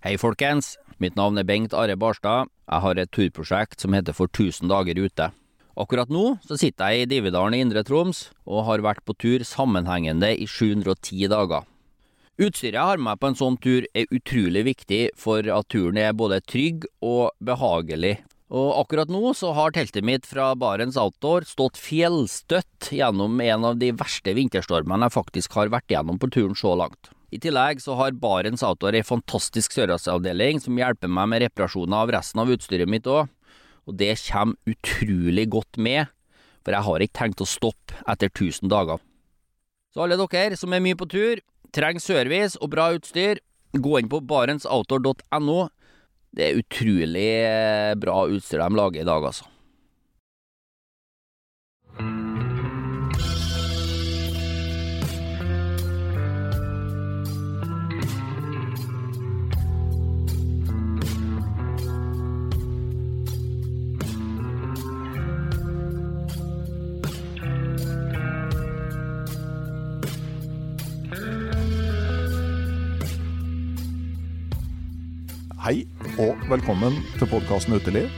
[0.00, 2.48] Hei folkens, mitt navn er Bengt Are Barstad.
[2.64, 5.26] Jeg har et turprosjekt som heter For 1000 dager ute.
[5.76, 9.44] Akkurat nå så sitter jeg i Dividalen i Indre Troms og har vært på tur
[9.44, 11.68] sammenhengende i 710 dager.
[12.40, 16.00] Utstyret jeg har med meg på en sånn tur er utrolig viktig for at turen
[16.00, 18.16] er både trygg og behagelig.
[18.48, 23.76] Og akkurat nå så har teltet mitt fra Barents Outdoor stått fjellstøtt gjennom en av
[23.76, 27.12] de verste vinterstormene jeg faktisk har vært gjennom på turen så langt.
[27.30, 32.10] I tillegg så har Barents Outdoor ei fantastisk sørlandsavdeling som hjelper meg med reparasjoner av
[32.16, 33.30] resten av utstyret mitt òg,
[33.86, 36.10] og det kommer utrolig godt med,
[36.64, 38.98] for jeg har ikke tenkt å stoppe etter 1000 dager.
[39.94, 41.42] Så alle dere som er mye på tur,
[41.74, 43.38] trenger service og bra utstyr,
[43.78, 45.60] gå inn på barentsoutdoor.no.
[46.34, 49.46] Det er utrolig eh, bra utstyr de lager i dag, altså.
[76.50, 78.08] Velkommen til podkasten Uteliv.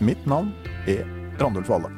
[0.00, 0.48] Mitt navn
[0.88, 1.02] er
[1.36, 1.90] Randulf Valle.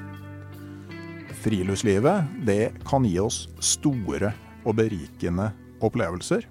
[1.38, 4.32] Friluftslivet det kan gi oss store
[4.64, 5.52] og berikende
[5.86, 6.48] opplevelser.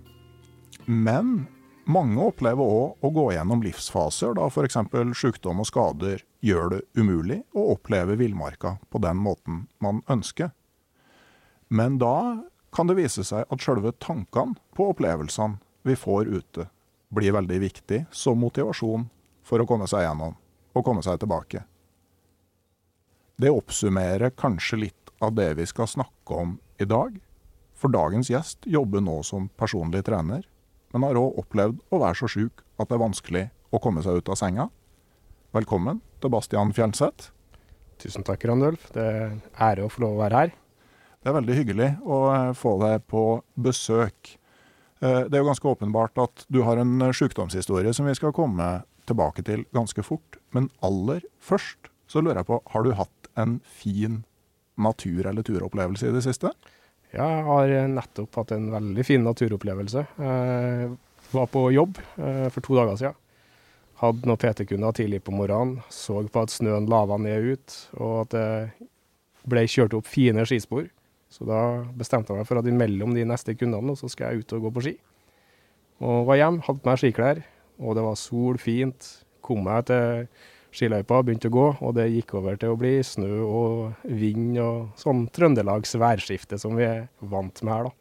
[0.87, 1.41] Men
[1.91, 4.79] mange opplever òg å gå gjennom livsfaser da f.eks.
[5.19, 10.53] sykdom og skader gjør det umulig å oppleve villmarka på den måten man ønsker.
[11.67, 16.69] Men da kan det vise seg at sjølve tankene på opplevelsene vi får ute,
[17.11, 19.09] blir veldig viktig som motivasjon
[19.47, 20.35] for å komme seg gjennom
[20.77, 21.63] og komme seg tilbake.
[23.37, 27.15] Det oppsummerer kanskje litt av det vi skal snakke om i dag,
[27.77, 30.43] for dagens gjest jobber nå som personlig trener,
[30.93, 33.43] men har òg opplevd å være så sjuk at det er vanskelig
[33.73, 34.67] å komme seg ut av senga.
[35.55, 37.29] Velkommen til Bastian Fjernseth.
[38.01, 38.89] Tusen takk, Randulf.
[38.93, 40.53] Det er ære å få lov å være her.
[41.21, 43.23] Det er veldig hyggelig å eh, få deg på
[43.57, 44.35] besøk.
[45.01, 48.35] Eh, Det er jo ganske åpenbart at du har en eh, sykdomshistorie som vi skal
[48.37, 48.67] komme
[49.07, 50.39] tilbake til ganske fort.
[50.55, 54.21] Men aller først så lurer jeg på, har du hatt en fin
[54.79, 56.51] natur- eller turopplevelse i det siste?
[57.15, 60.03] Ja, jeg har nettopp hatt en veldig fin naturopplevelse.
[60.19, 60.91] Jeg
[61.31, 63.17] var på jobb eh, for to dager siden.
[63.97, 65.81] Hadde noen PT-kunder tidlig på morgenen.
[65.89, 68.87] Så på at snøen lava ned ut, og at det
[69.47, 70.89] ble kjørt opp fine skispor.
[71.31, 74.57] Så da bestemte jeg meg for at imellom de neste kundene, så skal jeg ut
[74.57, 74.93] og gå på ski.
[76.03, 77.41] Og var hjem, hadde på meg skiklær,
[77.79, 79.09] og det var sol, fint.
[79.45, 80.27] Kom meg til
[80.77, 84.99] skiløypa, begynte å gå, og det gikk over til å bli snø og vind og
[84.99, 87.95] sånn Trøndelags værskifte som vi er vant med her, da.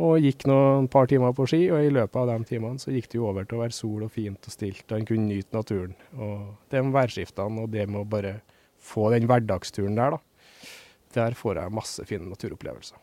[0.00, 3.10] Og gikk noen par timer på ski, og i løpet av de timene så gikk
[3.12, 5.52] det jo over til å være sol og fint og stilt, og en kunne nyte
[5.52, 5.92] naturen.
[6.16, 8.38] Og de værskiftene og det med å bare
[8.80, 10.70] få den hverdagsturen der, da.
[11.18, 12.96] Der får jeg masse fine naturopplevelser.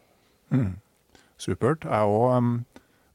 [0.56, 0.74] Mm.
[1.38, 1.86] Supert.
[1.86, 2.34] Jeg òg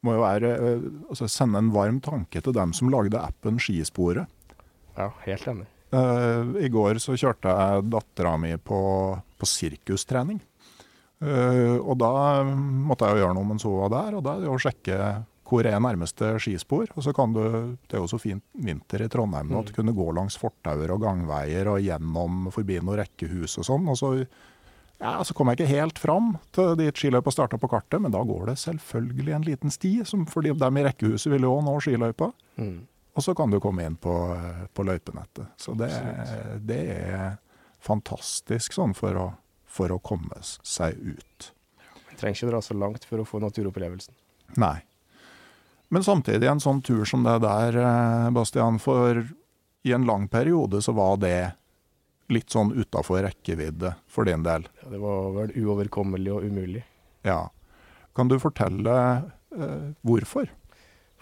[0.03, 4.27] må jo være, eh, altså sende en varm tanke til dem som lagde appen Skisporet.
[4.97, 5.69] Ja, helt enig.
[5.93, 8.81] Uh, I går så kjørte jeg dattera mi på,
[9.39, 10.41] på sirkustrening.
[11.23, 14.45] Uh, og da måtte jeg jo gjøre noe mens hun var der, og da er
[14.45, 14.97] det å sjekke
[15.53, 16.89] hvor er nærmeste skispor.
[16.97, 17.43] Og så kan du,
[17.85, 20.95] Det er jo så fint vinter i Trondheim nå at du kunne gå langs fortauer
[20.95, 23.91] og gangveier og gjennom forbi noen rekkehus og sånn.
[23.93, 24.15] og så
[25.03, 28.23] ja, Så kom jeg ikke helt fram til dit skiløypa starta på kartet, men da
[28.27, 32.31] går det selvfølgelig en liten sti, som for dem i rekkehuset vil jo nå skiløypa.
[32.63, 32.77] Mm.
[33.13, 34.15] Og så kan du komme inn på,
[34.73, 35.51] på løypenettet.
[35.61, 35.91] Så det,
[36.65, 37.35] det er
[37.83, 39.27] fantastisk sånn for å,
[39.67, 41.51] for å komme seg ut.
[42.09, 44.15] Man trenger ikke dra så langt for å få naturopplevelsen.
[44.63, 44.79] Nei.
[45.93, 49.27] Men samtidig en sånn tur som det der, eh, Bastian, for
[49.83, 51.53] i en lang periode så var det
[52.35, 54.67] litt sånn utafor rekkevidde for din del.
[54.83, 56.85] Ja, det var vel uoverkommelig og umulig.
[57.27, 57.47] Ja.
[58.17, 58.97] Kan du fortelle
[59.57, 60.51] eh, hvorfor?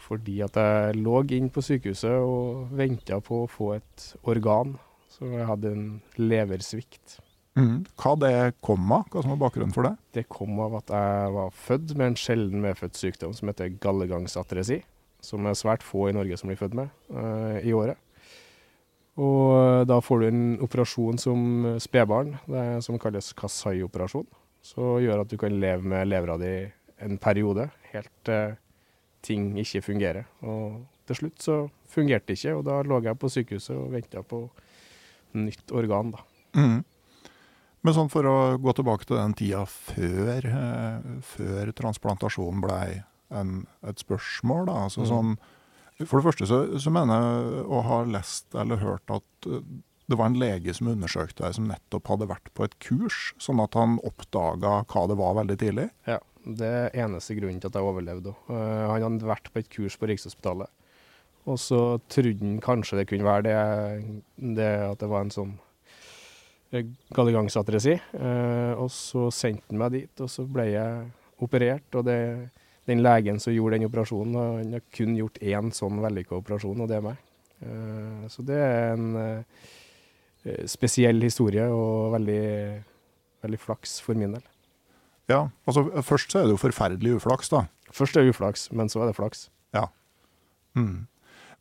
[0.01, 4.79] Fordi at jeg lå inn på sykehuset og venta på å få et organ.
[5.11, 7.19] Så jeg hadde en leversvikt.
[7.59, 7.83] Mm.
[7.99, 8.35] Hva det
[8.65, 9.09] kom av?
[9.11, 9.95] Hva som var bakgrunnen for det?
[10.17, 14.81] Det kom av at jeg var født med en sjelden medfødt sykdom som heter gallegangsatresi.
[15.21, 18.01] Som er svært få i Norge som blir født med eh, i året.
[19.19, 21.41] Og da får du en operasjon som
[21.83, 24.27] spedbarn, det er som kalles Kasai-operasjon.
[24.62, 26.71] Så gjør at du kan leve med levra di
[27.01, 28.57] en periode, helt til
[29.25, 30.29] ting ikke fungerer.
[30.45, 31.57] Og til slutt så
[31.91, 34.45] fungerte det ikke, og da lå jeg på sykehuset og venta på
[35.41, 36.25] nytt organ, da.
[36.57, 36.81] Mm.
[37.83, 44.03] Men sånn for å gå tilbake til den tida før, eh, før transplantasjon blei et
[44.03, 44.73] spørsmål, da.
[44.85, 45.09] Altså, Mm.
[45.09, 45.39] sånn,
[46.06, 49.62] for det første så, så mener jeg å ha lest eller hørt at eh,
[50.11, 53.62] det var en lege som undersøkte deg, som nettopp hadde vært på et kurs, sånn
[53.62, 55.87] at han oppdaga hva det var veldig tidlig.
[56.08, 58.35] Ja, det er eneste grunnen til at jeg overlevde.
[58.50, 60.73] Eh, han hadde vært på et kurs på Rikshospitalet.
[61.49, 61.81] Og så
[62.12, 64.25] trodde han kanskje det kunne være det,
[64.58, 65.55] det at det var en sånn
[66.75, 67.97] eh, gallegangsatresi.
[68.76, 71.06] Og så sendte han meg dit, og så ble jeg
[71.41, 71.87] operert.
[71.97, 72.19] Og det,
[72.88, 76.88] den legen som gjorde den operasjonen, han har kun gjort én sånn vellykka operasjon, og
[76.91, 77.21] det er meg.
[77.61, 82.43] Eh, så det er en eh, spesiell historie og veldig,
[83.44, 84.47] veldig flaks for min del.
[85.31, 87.67] Ja, altså Først så er det jo forferdelig uflaks, da.
[87.94, 89.49] Først er det uflaks, men så er det flaks.
[90.79, 91.09] Mm.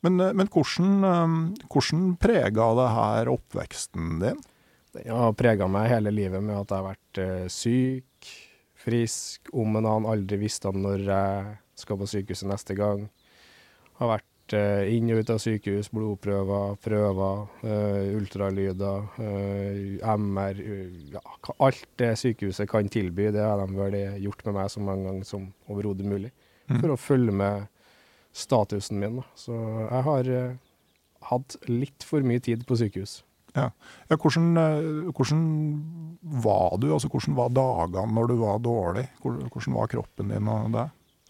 [0.06, 4.44] Men, eh, men hvordan, hvordan prega det her oppveksten din?
[4.94, 8.30] Den har prega meg hele livet med at jeg har vært syk,
[8.89, 13.06] frisk, om en annen aldri visste når jeg skal på sykehuset neste gang.
[14.00, 20.62] Har vært eh, inn og ut av sykehus, blodprøver, prøver, eh, ultralyder, eh, MR
[21.13, 21.24] ja,
[21.59, 25.27] Alt det sykehuset kan tilby, det har de vel gjort med meg så mange ganger
[25.27, 26.31] som overhodet mulig.
[26.69, 26.81] Mhm.
[26.81, 27.68] For å følge med
[28.33, 29.21] statusen min.
[29.21, 29.25] Da.
[29.36, 29.56] Så
[29.89, 30.57] jeg har eh,
[31.30, 33.19] hatt litt for mye tid på sykehus.
[33.56, 33.69] Ja,
[34.13, 35.44] hvordan, eh, hvordan
[36.22, 36.92] var du?
[36.94, 39.06] Altså, hvordan var dagene når du var dårlig?
[39.24, 40.90] Hvordan var kroppen din og det?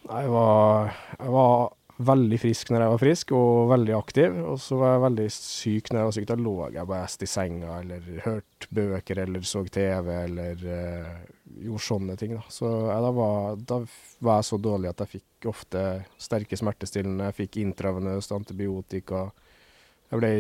[0.10, 1.70] Jeg var, jeg var
[2.00, 4.38] veldig frisk når jeg var frisk, og veldig aktiv.
[4.52, 6.28] Og så var jeg veldig syk når jeg var syk.
[6.30, 11.20] Da lå jeg best i senga, eller hørte bøker, eller så TV, eller uh,
[11.66, 12.38] gjorde sånne ting.
[12.38, 12.46] Da.
[12.54, 13.82] Så jeg, da, var, da
[14.26, 15.86] var jeg så dårlig at jeg fikk ofte
[16.22, 19.30] sterke smertestillende, jeg fikk intravenøst antibiotika.
[20.10, 20.32] Jeg ble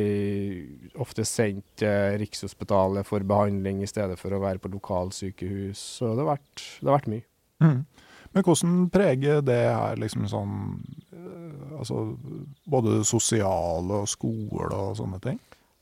[1.01, 5.81] ofte sendt til Rikshospitalet for behandling i stedet for å være på lokalsykehus.
[5.99, 7.25] Så det har vært, det har vært mye.
[7.61, 7.83] Mm.
[8.33, 10.57] Men hvordan preger det her liksom sånn
[11.11, 12.17] eh, Altså
[12.69, 15.37] både det sosiale og skole og sånne ting?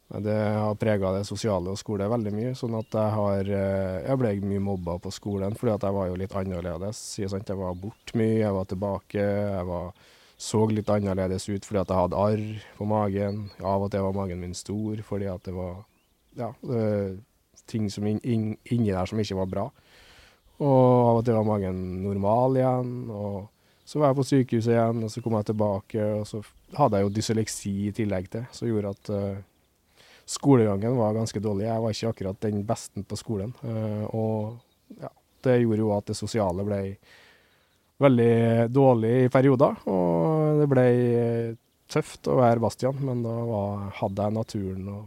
[0.07, 2.53] Det har prega det sosiale og skole veldig mye.
[2.55, 6.07] sånn at Jeg har, eh, jeg ble mye mobba på skolen fordi at jeg var
[6.07, 7.19] jo litt annerledes.
[7.19, 9.19] Jeg var borte mye, jeg var tilbake.
[9.19, 9.91] Jeg var,
[10.37, 12.45] så litt annerledes ut fordi at jeg hadde arr
[12.77, 13.47] på magen.
[13.65, 15.81] Av og til var magen min stor fordi at det var
[16.37, 17.17] ja, eh,
[17.67, 19.67] ting som in, in, inni der som ikke var bra.
[20.61, 22.95] Og av og til var magen normal igjen.
[23.09, 23.47] og
[23.87, 26.41] så var jeg på sykehuset igjen, og så kom jeg tilbake, og så
[26.75, 29.37] hadde jeg jo dysleksi i tillegg til, som gjorde at eh,
[30.27, 31.69] skolegangen var ganske dårlig.
[31.69, 33.53] Jeg var ikke akkurat den beste på skolen.
[33.63, 35.11] eh, og ja,
[35.47, 36.81] det gjorde jo at det sosiale ble
[38.03, 39.77] veldig dårlig i perioder.
[39.89, 40.87] Og det ble
[41.91, 45.05] tøft å være Bastian, men da var, hadde jeg naturen og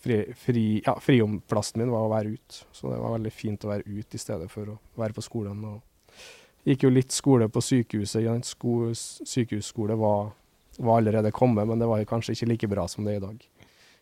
[0.00, 2.64] fri, fri, ja, friomplassen min var å være ute.
[2.72, 5.64] Så det var veldig fint å være ute i stedet for å være på skolen.
[5.64, 8.22] og Gikk jo litt skole på sykehuset.
[8.24, 10.34] Ja, sko, sykehusskole var,
[10.78, 13.48] var allerede kommet, men det var kanskje ikke like bra som det er i dag.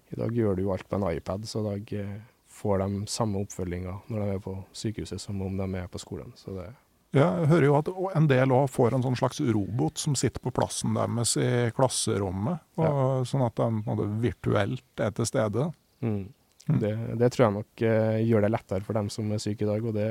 [0.08, 2.18] I dag gjør du jo alt på en iPad, så i dag eh,
[2.58, 6.32] får de samme oppfølginga når de er på sykehuset som om de er på skolen.
[6.36, 7.88] Så det, Ja, jeg hører jo at
[8.18, 12.60] en del òg får en sånn slags robot som sitter på plassen deres i klasserommet.
[12.76, 15.70] Og, Sånn at de virtuelt er til stede.
[16.04, 16.26] mm.
[16.68, 16.80] Mm.
[16.82, 19.68] Det, det tror jeg nok eh, gjør det lettere for dem som er syke i
[19.70, 20.08] dag, og det,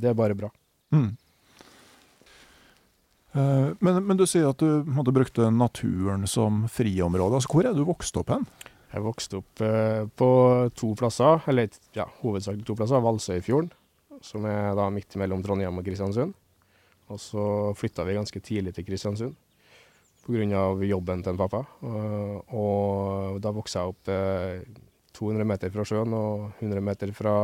[0.00, 0.48] det er bare bra.
[0.96, 1.10] Mm.
[3.36, 7.36] Eh, Men, men du sier at du måtte, brukte naturen som friområde.
[7.36, 8.46] Altså, hvor er du vokst opp hen?
[8.88, 10.30] Jeg vokste opp eh, på
[10.80, 13.04] to plasser, eller ja, hovedsakelig to plasser.
[13.04, 13.68] Valsøyfjorden,
[14.24, 16.34] som er da midt mellom Trondheim og Kristiansund.
[17.08, 17.44] Og så
[17.78, 19.36] flytta vi ganske tidlig til Kristiansund
[20.28, 20.84] pga.
[20.84, 21.64] jobben til en pappa.
[21.82, 24.60] Og, og da vokste jeg opp eh,
[25.16, 27.34] 200 meter fra sjøen og 100 meter fra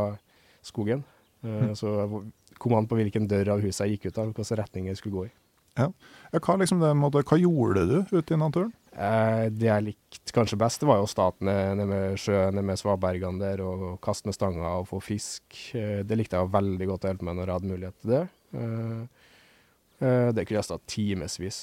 [0.62, 1.04] skogen.
[1.04, 1.12] Eh,
[1.44, 1.74] Mm.
[1.76, 4.86] Så jeg kom an på hvilken dør av huset jeg gikk ut av, hvilken retning
[4.88, 5.32] jeg skulle gå i.
[5.76, 5.90] Ja,
[6.38, 8.70] hva, liksom det, måte, hva gjorde du ute i naturen?
[8.94, 12.54] Eh, det jeg likte kanskje best, det var jo å starte ned ned med sjøen,
[12.54, 15.42] nede med svabergene der, og kaste med stanga og få fisk.
[15.74, 18.24] Eh, det likte jeg veldig godt å hjelpe med når jeg hadde mulighet til det.
[18.54, 21.58] Eh, det kunne jeg stå timevis,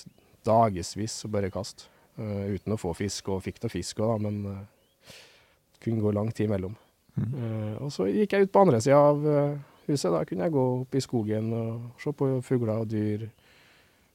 [0.47, 3.29] dagevis og bare kaste, uten å få fisk.
[3.31, 6.75] Og fikk da fisk òg, men det kunne gå lang tid imellom.
[7.19, 7.31] Mm.
[7.35, 9.21] Eh, og så gikk jeg ut på andre sida av
[9.85, 10.09] huset.
[10.11, 13.29] Da kunne jeg gå opp i skogen og se på fugler og dyr.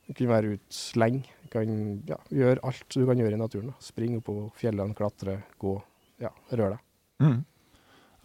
[0.09, 1.36] Jeg kunne være ute lenge.
[1.47, 1.77] Du kan
[2.09, 3.71] ja, gjøre alt du kan gjøre i naturen.
[3.71, 3.85] Da.
[3.85, 5.77] Springe på fjellene, klatre, gå.
[6.23, 6.83] Ja, røre deg.
[7.23, 7.45] Mm.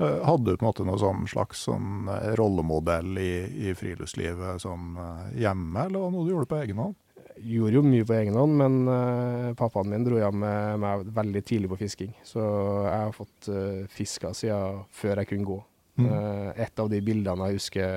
[0.01, 3.31] Eh, Hadde du på en måte noe sånn slags sånn eh, rollemodell i,
[3.69, 6.97] i friluftslivet sånn eh, hjemme, eller var det noe du gjorde på egen hånd?
[7.41, 11.41] Gjorde jo mye på egen hånd, men uh, pappaen min dro hjem med meg veldig
[11.47, 12.11] tidlig på fisking.
[12.27, 15.55] Så jeg har fått uh, fiska siden før jeg kunne gå.
[16.01, 16.09] Mm.
[16.11, 17.95] Uh, et av de bildene jeg husker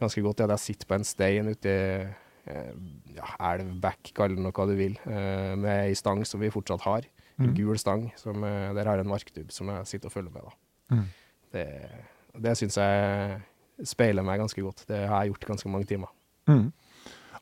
[0.00, 1.82] ganske godt, er at jeg sitter på en stein ute i
[2.46, 6.50] ja, elv, bekk, kall det noe hva du vil, eh, med ei stang som vi
[6.54, 7.06] fortsatt har.
[7.38, 7.54] En Mm.
[7.54, 8.12] gul stang.
[8.16, 10.52] Som, eh, der har jeg en markdubb som jeg sitter og følger med.
[10.90, 11.04] Mm.
[11.52, 11.90] Det,
[12.40, 13.42] det syns jeg
[13.84, 14.86] speiler meg ganske godt.
[14.86, 16.08] Det har jeg gjort ganske mange timer.
[16.48, 16.72] Mm.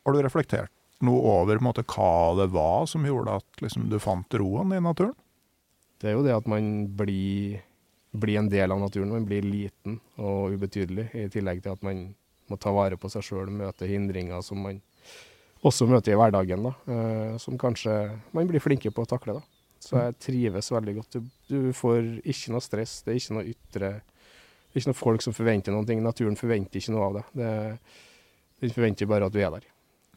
[0.05, 0.69] Har du reflektert
[1.01, 5.15] noe over måte, hva det var som gjorde at liksom, du fant roen i naturen?
[5.99, 7.61] Det er jo det at man blir,
[8.13, 9.11] blir en del av naturen.
[9.11, 12.15] Man blir liten og ubetydelig, i tillegg til at man
[12.49, 14.81] må ta vare på seg sjøl, møte hindringer som man
[15.63, 17.93] også møter i hverdagen, da, eh, som kanskje
[18.33, 19.33] man blir flinkere på å takle.
[19.33, 19.41] da.
[19.79, 21.11] Så jeg trives veldig godt.
[21.11, 24.99] Du, du får ikke noe stress, det er ikke noe ytre Det er ikke noe
[24.99, 26.01] folk som forventer noen ting.
[26.03, 27.23] Naturen forventer ikke noe av det.
[27.39, 27.51] det
[28.59, 29.65] den forventer bare at du er der.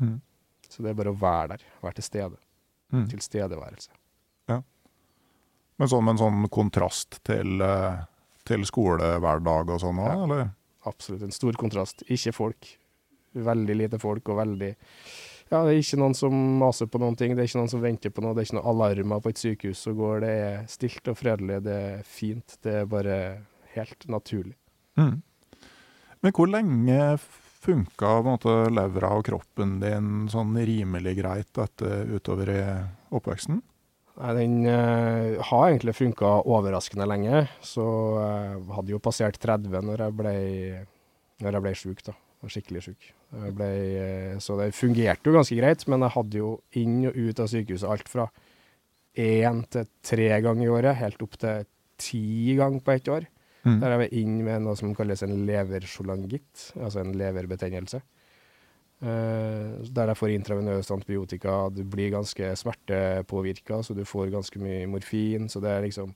[0.01, 0.21] Mm.
[0.69, 2.39] Så det er bare å være der, være til stede.
[2.91, 3.07] Mm.
[3.13, 3.91] Tilstedeværelse.
[5.79, 8.01] Men sånn en sånn kontrast til, eh,
[8.49, 10.25] til skolehverdag og sånn òg, Ja.
[10.25, 10.51] eller?
[10.87, 12.03] Absolutt en stor kontrast.
[12.11, 12.79] Ikke folk.
[13.35, 14.71] Veldig lite folk og veldig
[15.49, 17.85] Ja, det er ikke noen som maser på noen ting, det er ikke noen som
[17.85, 20.67] venter på noe, det er ikke noen alarmer på et sykehus som går, det er
[20.69, 22.59] stilt og fredelig, det er fint.
[22.65, 23.17] Det er bare
[23.73, 24.57] helt naturlig.
[25.01, 25.23] Mm.
[26.21, 26.99] Men hvor lenge
[27.63, 28.13] funka
[28.75, 32.63] levra og kroppen din sånn rimelig greit etter, utover i
[33.15, 33.61] oppveksten?
[34.19, 37.87] Nei, Den uh, har egentlig funka overraskende lenge, så
[38.19, 40.35] jeg hadde jo passert 30 når jeg ble,
[41.45, 42.17] når jeg ble sjuk, da.
[42.39, 43.09] Var Skikkelig sjuk.
[43.35, 47.51] Eh, så det fungerte jo ganske greit, men jeg hadde jo inn og ut av
[47.51, 48.29] sykehuset alt fra
[49.19, 51.67] én til tre ganger i året, helt opp til
[51.99, 53.27] ti ganger på ett år.
[53.67, 53.81] Mm.
[53.83, 58.01] Der jeg var inn med noe som kalles en leversjolangitt, altså en leverbetennelse.
[58.99, 61.59] Eh, der jeg får intravenøst antibiotika.
[61.75, 65.51] Du blir ganske smertepåvirka, så du får ganske mye morfin.
[65.51, 66.15] Så det er liksom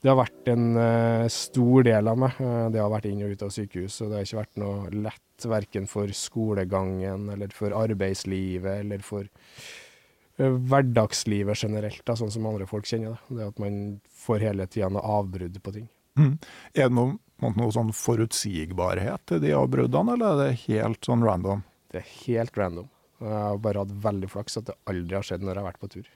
[0.00, 2.36] Det har vært en uh, stor del av meg.
[2.40, 4.92] Uh, det har vært inn og ut av sykehus, og det har ikke vært noe
[5.08, 12.48] lett verken for skolegangen eller for arbeidslivet eller for uh, hverdagslivet generelt, da, sånn som
[12.48, 13.40] andre folk kjenner det.
[13.40, 13.80] Det at man
[14.24, 15.90] får hele tida noe avbrudd på ting.
[16.20, 16.32] Mm.
[16.72, 20.62] Er det noe, på en måte noe sånn forutsigbarhet til de avbruddene, eller er det
[20.64, 21.60] helt sånn random?
[21.92, 22.88] Det er helt random.
[23.20, 25.84] Jeg har bare hatt veldig flaks at det aldri har skjedd når jeg har vært
[25.84, 26.08] på tur.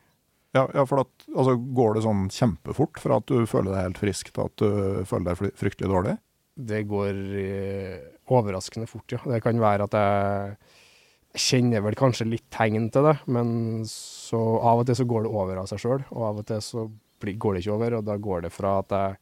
[0.54, 4.00] Ja, ja for at, altså, Går det sånn kjempefort fra at du føler deg helt
[4.04, 6.16] frisk til at du føler deg fryktelig dårlig?
[6.54, 7.96] Det går eh,
[8.30, 9.18] overraskende fort, ja.
[9.26, 13.48] Det kan være at jeg kjenner vel kanskje litt tegn til det, men
[13.90, 16.62] så av og til så går det over av seg sjøl, og av og til
[16.62, 16.86] så
[17.24, 19.16] går det ikke over, og da går det fra at jeg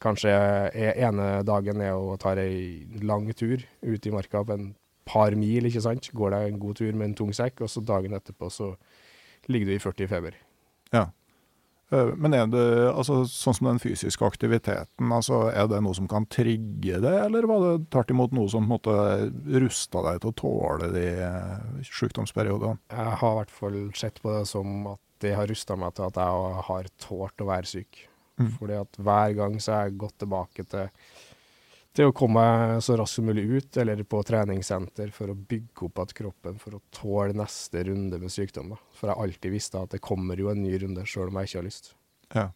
[0.00, 0.32] kanskje
[0.78, 4.70] ene dagen er og tar ei lang tur ut i marka på en
[5.08, 6.10] par mil, ikke sant.
[6.14, 8.72] Går det en god tur med en tung sekk, og så dagen etterpå så
[9.48, 10.36] ligger du i 40 i feber.
[10.94, 11.08] Ja.
[11.90, 16.08] Eh, Men er det, altså, sånn som den fysiske aktiviteten, altså, er det noe som
[16.10, 18.96] kan trigge det, eller var det tvert imot noe som på
[19.64, 22.78] rusta deg til å tåle de eh, sykdomsperiodene?
[22.92, 26.06] Jeg har i hvert fall sett på det som at det har rusta meg til
[26.06, 28.04] at jeg har tålt å være syk.
[28.38, 28.52] Mm.
[28.54, 30.92] Fordi at hver gang så har jeg gått tilbake til,
[31.96, 32.42] til å komme
[32.84, 36.76] så raskt som mulig ut, eller på treningssenter, for å bygge opp igjen kroppen for
[36.76, 38.74] å tåle neste runde med sykdom.
[38.74, 38.78] Da.
[38.94, 41.60] For jeg alltid visst at det kommer jo en ny runde, sjøl om jeg ikke
[41.60, 41.92] har lyst.
[42.36, 42.46] Ja.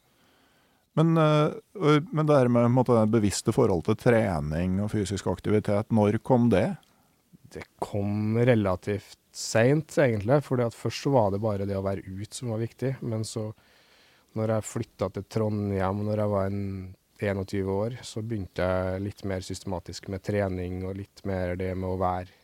[0.99, 5.89] Men, uh, men det her med måte, det bevisste forhold til trening og fysisk aktivitet,
[5.95, 6.69] når kom det?
[7.53, 10.43] Det kom relativt seint, egentlig.
[10.45, 12.95] For først så var det bare det å være ute som var viktig.
[13.05, 13.49] Men så,
[14.37, 16.67] når jeg flytta til Trondheim når jeg var en
[17.23, 21.91] 21 år, så begynte jeg litt mer systematisk med trening og litt mer det med
[21.91, 22.43] å være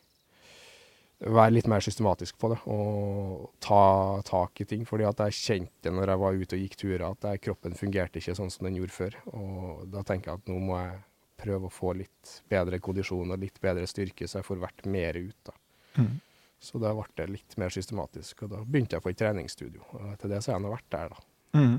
[1.19, 4.85] være litt mer systematisk på det og ta tak i ting.
[4.87, 8.21] fordi at jeg kjente når jeg var ute og gikk turer at jeg, kroppen fungerte
[8.21, 9.17] ikke sånn som den gjorde før.
[9.35, 10.95] Og da tenker jeg at nå må jeg
[11.39, 15.19] prøve å få litt bedre kondisjon og litt bedre styrke, så jeg får vært mer
[15.19, 15.55] ute.
[15.99, 16.17] Mm.
[16.59, 19.83] Så da ble det litt mer systematisk, og da begynte jeg på et treningsstudio.
[19.95, 21.29] Og til det så har jeg nå vært der, da.
[21.59, 21.77] Mm.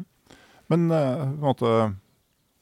[0.73, 1.75] Men uh, på en måte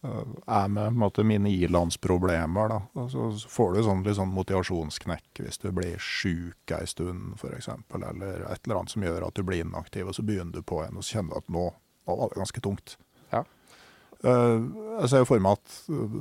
[0.03, 3.09] er med måte, mine ilandsproblemer, da.
[3.11, 8.45] så får du sånn, litt sånn motivasjonsknekk hvis du blir sjuk ei stund, f.eks., eller
[8.47, 11.01] et eller annet som gjør at du blir inaktiv, og så begynner du på en,
[11.01, 11.65] og så kjenner du at nå,
[12.07, 12.95] nå var det ganske tungt.
[13.35, 13.43] Ja.
[14.23, 15.75] Uh, jeg ser jo for meg at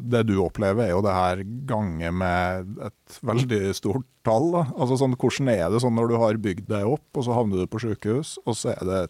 [0.09, 4.51] det du opplever, er jo det her gange med et veldig stort tall.
[4.57, 4.67] Da.
[4.73, 7.61] Altså sånn, Hvordan er det sånn når du har bygd deg opp, og så havner
[7.61, 9.01] du på sykehus, og så er det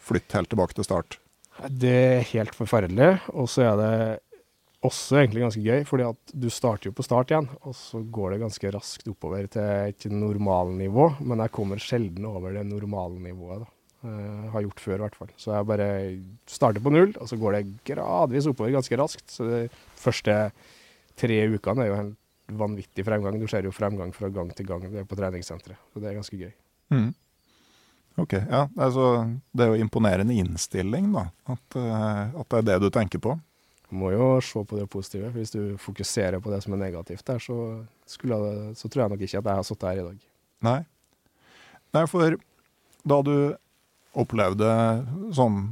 [0.00, 1.20] flytt helt tilbake til start?
[1.66, 3.12] Det er helt forferdelig.
[3.34, 3.94] Og så er det
[4.86, 8.34] også egentlig ganske gøy, fordi at du starter jo på start igjen, og så går
[8.34, 11.10] det ganske raskt oppover til et normalnivå.
[11.26, 13.64] Men jeg kommer sjelden over det normalnivået.
[13.64, 13.72] da.
[13.98, 15.30] Uh, har gjort før, i hvert fall.
[15.34, 15.86] Så jeg bare
[16.46, 19.26] starter på null, og så går det gradvis oppover ganske raskt.
[19.26, 19.62] Så de
[19.98, 20.36] første
[21.18, 22.12] tre ukene er jo en
[22.60, 23.40] vanvittig fremgang.
[23.42, 25.80] Du ser jo fremgang fra gang til gang på treningssenteret.
[25.90, 26.52] Så det er ganske gøy.
[26.94, 27.10] Mm.
[28.18, 28.64] Ok, ja.
[28.76, 29.04] Altså,
[29.54, 31.28] det er jo imponerende innstilling, da.
[31.54, 33.36] At, uh, at, det er det du tenker på.
[33.88, 35.30] Du må jo se på det positive.
[35.30, 37.58] for Hvis du fokuserer på det som er negativt der, så,
[38.10, 40.26] jeg, så tror jeg nok ikke at jeg har sittet her i dag.
[40.66, 40.78] Nei.
[41.94, 42.36] Nei, for
[43.08, 43.34] da du
[44.18, 44.68] opplevde
[45.36, 45.62] sånn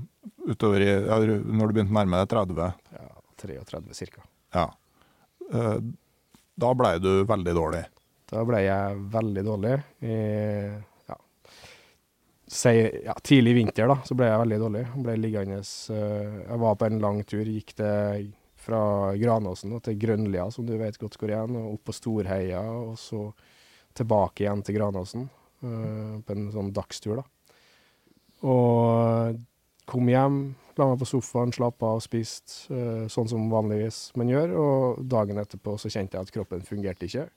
[0.46, 2.74] utover i ja, Når du begynte å nærme deg 30?
[2.94, 3.08] Ja,
[3.42, 4.26] 33 ca.
[4.54, 4.66] Ja.
[5.50, 5.78] Uh,
[6.56, 7.82] da blei du veldig dårlig?
[8.30, 9.74] Da ble jeg veldig dårlig.
[10.02, 10.16] I
[12.46, 12.72] si,
[13.04, 14.82] ja, tidlig vinter da, så ble jeg veldig dårlig.
[14.86, 17.44] Jeg ble liggende uh, Jeg var på en lang tur.
[17.46, 17.94] Gikk det
[18.66, 18.82] fra
[19.18, 23.28] Granåsen til Grønlia, som du vet godt hvor er, og opp på Storheia, og så
[23.96, 25.26] tilbake igjen til Granåsen
[25.64, 27.26] uh, på en sånn dagstur, da.
[28.46, 29.38] Og
[29.88, 30.40] kom hjem,
[30.76, 34.54] la meg på sofaen, slappa av spiste, uh, sånn som vanligvis man gjør.
[34.60, 37.28] Og dagen etterpå så kjente jeg at kroppen fungerte ikke.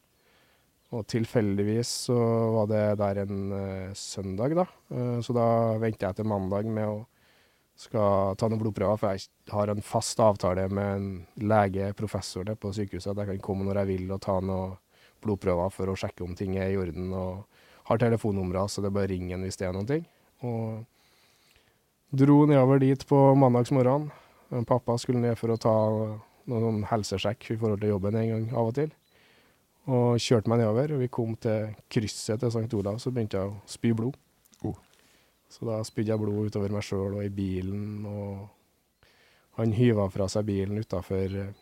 [0.89, 2.17] Og tilfeldigvis så
[2.55, 4.65] var det der en uh, søndag, da.
[4.89, 5.47] Uh, så da
[5.81, 6.99] venter jeg til mandag med å
[7.79, 11.09] skal ta noen blodprøver, for jeg har en fast avtale med en
[11.47, 14.75] lege, professor der på sykehuset, at jeg kan komme når jeg vil og ta noen
[15.23, 17.13] blodprøver for å sjekke om ting er i orden.
[17.15, 17.45] Og
[17.89, 20.03] har telefonnumre, så det er bare å ringe hvis det er noen ting.
[20.45, 20.83] Og
[22.19, 24.09] dro nedover dit på mandagsmorgen.
[24.67, 25.75] Pappa skulle ned for å ta
[26.49, 28.91] noen helsesjekk i forhold til jobben en gang av og til.
[29.89, 32.69] Og kjørte meg nedover, og vi kom til krysset til St.
[32.77, 34.17] Olav, så begynte jeg å spy blod.
[34.67, 34.77] Oh.
[35.49, 39.09] Så da spydde jeg blod utover meg sjøl og i bilen, og
[39.57, 41.57] han hyva fra seg bilen utafor eh,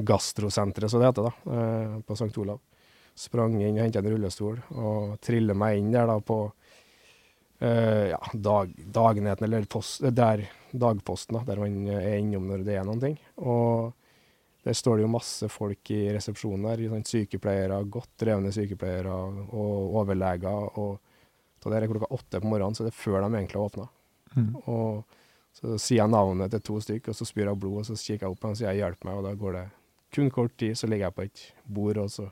[0.00, 2.32] gastrosenteret, som det heter, da, eh, på St.
[2.40, 2.62] Olav.
[3.20, 6.38] Sprang inn og henta en rullestol, og trilla meg inn der da på
[7.60, 12.78] uh, ja, dag, Dagneten, eller post, der dagposten, da, der man er innom når det
[12.78, 13.18] er noen ting.
[13.42, 13.90] Og
[14.64, 17.04] der står det jo masse folk i resepsjonen der.
[17.08, 20.76] Sykepleiere, godt drevne sykepleiere og overleger.
[20.80, 20.98] Og
[21.60, 23.88] da det er klokka åtte på morgenen, så det er før de egentlig har åpna.
[24.36, 24.50] Mm.
[24.70, 25.16] Og
[25.56, 28.26] så sier jeg navnet til to stykker, og så spyr jeg blod, og så kikker
[28.26, 29.66] jeg opp og sier 'hjelp meg', og da går det
[30.14, 32.30] kun kort tid, så ligger jeg på et bord, og så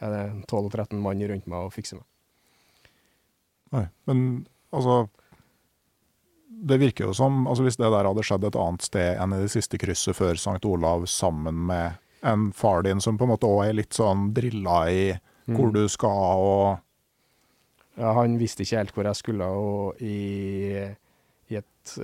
[0.00, 2.06] er det 12-13 mann rundt meg og fikser meg.
[3.72, 5.08] Nei, men altså
[6.48, 9.40] det virker jo som altså Hvis det der hadde skjedd et annet sted enn i
[9.44, 10.60] det siste krysset før St.
[10.66, 14.80] Olav, sammen med en far din som på en måte òg er litt sånn drilla
[14.90, 15.54] i mm.
[15.54, 20.78] hvor du skal og Ja, han visste ikke helt hvor jeg skulle, og i,
[21.50, 21.94] i et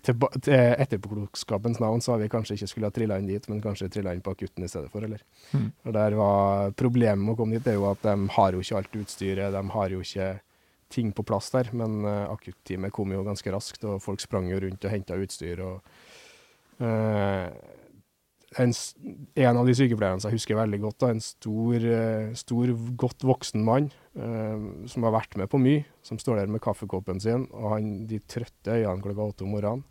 [0.00, 3.90] til, til etterpåklokskapens navn sa vi kanskje ikke skulle ha trilla inn dit, men kanskje
[3.92, 5.20] trilla inn på akutten i stedet for, eller.
[5.52, 5.68] Mm.
[5.84, 8.78] Og der var Problemet med å komme dit er jo at de har jo ikke
[8.80, 10.30] alt utstyret, de har jo ikke
[10.92, 14.60] ting på plass der, men uh, akutteamet kom jo ganske raskt, og folk sprang jo
[14.62, 15.62] rundt og henta utstyr.
[15.64, 15.80] og
[16.82, 17.48] uh,
[18.60, 18.72] en,
[19.34, 23.24] en, av de sykepleierne som jeg husker veldig godt, da, en stor, uh, stor godt
[23.26, 27.46] voksen mann uh, som har vært med på mye, som står der med kaffekoppen sin,
[27.56, 29.86] og han, de trøtte øynene klokka åtte om morgenen.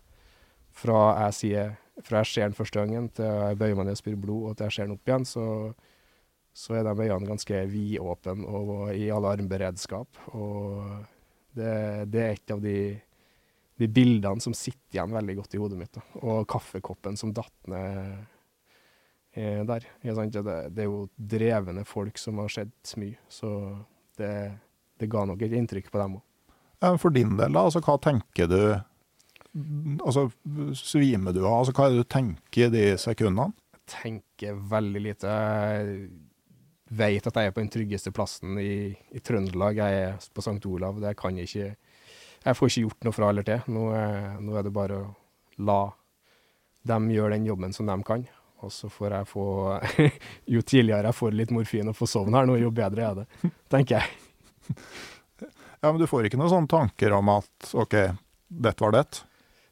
[0.72, 1.72] Fra jeg, sier,
[2.06, 4.54] fra jeg ser den første gangen, til jeg bøyer meg ned og spyr blod, og
[4.56, 5.46] til jeg ser den opp igjen, så
[6.54, 10.20] så er de øyene ganske vidåpne og i alarmberedskap.
[10.36, 10.84] Og
[11.56, 11.72] det,
[12.12, 12.76] det, er et av de,
[13.80, 15.94] de bildene som sitter igjen veldig godt i hodet mitt.
[15.96, 16.04] Da.
[16.22, 18.02] Og kaffekoppen som datt ned
[19.34, 19.88] eh, der.
[20.04, 23.54] Det, det, er jo drevne folk som har sett mye, så
[24.20, 24.34] det,
[25.00, 26.28] det ga nok et inntrykk på dem òg.
[26.98, 28.62] For din del, da, altså hva tenker du
[29.52, 30.30] Altså,
[30.80, 31.58] svimer du av?
[31.60, 33.52] Altså, hva er det du tenker de sekundene?
[33.76, 35.28] Jeg tenker veldig lite.
[35.28, 35.98] Jeg
[36.92, 39.80] vet at jeg er på den tryggeste plassen i, i Trøndelag.
[39.80, 40.60] Jeg er på St.
[40.68, 41.00] Olav.
[41.04, 41.76] Det kan jeg ikke
[42.42, 43.66] Jeg får ikke gjort noe fra eller til.
[43.72, 45.10] Nå er, nå er det bare å
[45.62, 45.82] la
[46.90, 48.26] dem gjøre den jobben som de kan.
[48.62, 49.46] Og så får jeg få
[50.54, 53.52] Jo tidligere jeg får litt morfin og får sovne her nå, jo bedre er det,
[53.72, 54.78] tenker jeg.
[55.82, 57.96] Ja, Men du får ikke noen sånne tanker om at OK,
[58.48, 59.06] dette var det?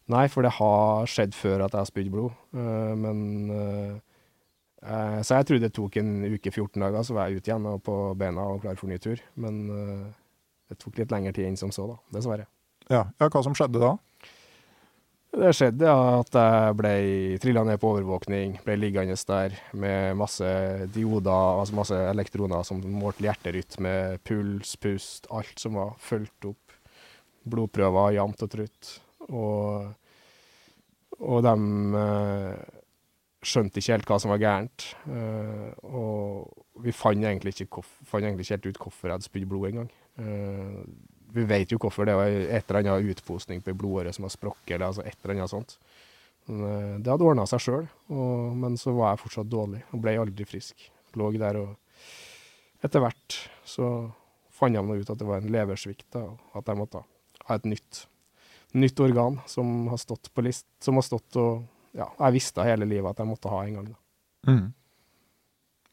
[0.09, 2.33] Nei, for det har skjedd før at jeg har spydd blod.
[2.55, 3.19] Uh, men
[3.53, 3.99] uh,
[4.79, 7.81] Så jeg trodde det tok en uke, 14 dager, så var jeg ute igjen og
[7.83, 9.19] på beina og klar for ny tur.
[9.35, 10.05] Men uh,
[10.71, 11.97] det tok litt lengre tid enn som så, da.
[12.15, 12.45] Dessverre.
[12.87, 13.97] Ja, ja hva som skjedde da?
[15.29, 16.93] Det skjedde at jeg ble
[17.41, 20.47] trilla ned på overvåkning, ble liggende der med masse
[20.95, 26.73] dioder, altså masse elektroner som målte hjerterytme, puls, pust, alt som var fulgt opp.
[27.45, 28.91] Blodprøver jevnt og trutt.
[29.29, 29.85] Og,
[31.21, 31.53] og de
[32.01, 32.78] eh,
[33.45, 34.89] skjønte ikke helt hva som var gærent.
[35.07, 39.49] Uh, og vi fant egentlig, ikke, fant egentlig ikke helt ut hvorfor jeg hadde spydd
[39.49, 39.89] blod engang.
[40.19, 40.83] Uh,
[41.35, 42.07] vi vet jo hvorfor.
[42.09, 45.37] Det var et eller annet utposning på blodåret som har sprukket, eller altså et eller
[45.37, 45.75] annet sånt.
[46.49, 50.17] Men, uh, det hadde ordna seg sjøl, men så var jeg fortsatt dårlig og ble
[50.19, 50.89] aldri frisk.
[51.19, 51.75] Lå der og
[52.79, 53.35] Etter hvert
[53.67, 53.85] så
[54.55, 57.01] fant de ut at det var en leversvikt, da, og at jeg måtte
[57.49, 58.05] ha et nytt
[58.77, 61.65] nytt organ som har stått på list, som har stått og
[61.97, 64.51] Ja, jeg visste hele livet at jeg måtte ha en gang, da.
[64.51, 64.67] Mm.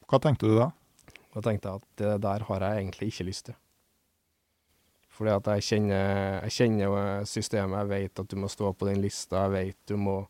[0.07, 0.71] Hva tenkte du da?
[1.35, 3.57] Da tenkte jeg at det der har jeg egentlig ikke lyst til.
[5.17, 9.01] Fordi at jeg kjenner, jeg kjenner systemet, jeg vet at du må stå på den
[9.01, 10.21] lista, jeg vet du må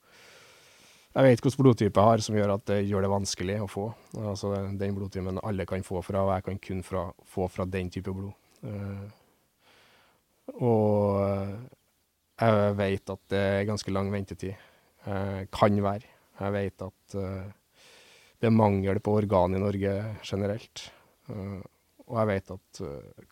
[1.17, 3.85] jeg vet hvilken blodtype jeg har som gjør at det gjør det vanskelig å få.
[4.21, 7.89] Altså Den blodtypen alle kan få fra, og jeg kan kun fra, få fra den
[7.89, 8.35] type blod.
[8.61, 9.07] Uh,
[10.61, 11.17] og
[12.37, 14.53] jeg vet at det er ganske lang ventetid.
[15.07, 16.09] Eh, kan være.
[16.37, 17.47] Jeg vet at uh,
[18.37, 20.83] det er mangel på organ i Norge generelt.
[21.31, 21.63] Uh,
[22.07, 22.81] og jeg vet at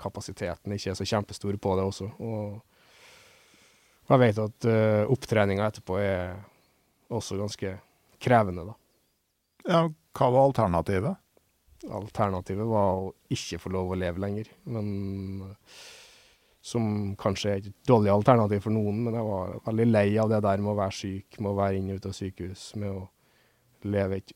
[0.01, 2.09] kapasiteten ikke er så kjempestor på det også.
[2.19, 2.57] Og,
[4.09, 4.65] jeg vet at
[5.09, 6.35] opptreninga etterpå er
[7.15, 7.71] også ganske
[8.21, 8.75] krevende, da.
[9.65, 11.23] Ja, hva var alternativet?
[11.87, 14.51] Alternativet var å ikke få lov å leve lenger.
[14.67, 15.55] Men
[16.65, 20.39] som kanskje er et dårlig alternativ for noen, men jeg var veldig lei av det
[20.41, 23.03] der med å være syk, med å være inn og ut av sykehus, med å
[23.85, 24.33] leve et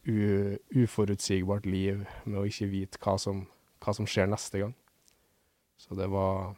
[0.77, 3.41] uforutsigbart liv, med å ikke vite hva som,
[3.81, 4.75] hva som, skjer neste gang.
[5.79, 6.55] Så det var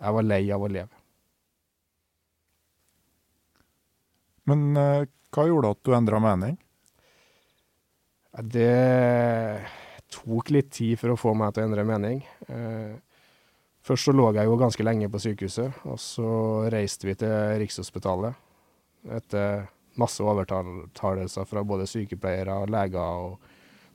[0.00, 0.98] Jeg var lei av å leve.
[4.50, 6.58] Men uh, hva gjorde at du endra mening?
[8.34, 9.62] Det
[10.10, 12.24] tok litt tid for å få meg til å endre mening.
[12.50, 12.98] Uh,
[13.84, 16.28] Først så lå jeg jo ganske lenge på sykehuset, og så
[16.72, 18.38] reiste vi til Rikshospitalet.
[19.12, 19.66] Etter
[20.00, 23.50] masse overtalelser fra både sykepleiere, leger og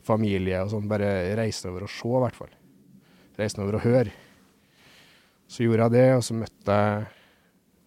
[0.06, 0.86] familie og sånn.
[0.91, 2.52] Bare reiste over og se, i hvert fall.
[3.39, 4.13] Reiste over og høre.
[5.49, 7.10] Så gjorde jeg det, og så møtte jeg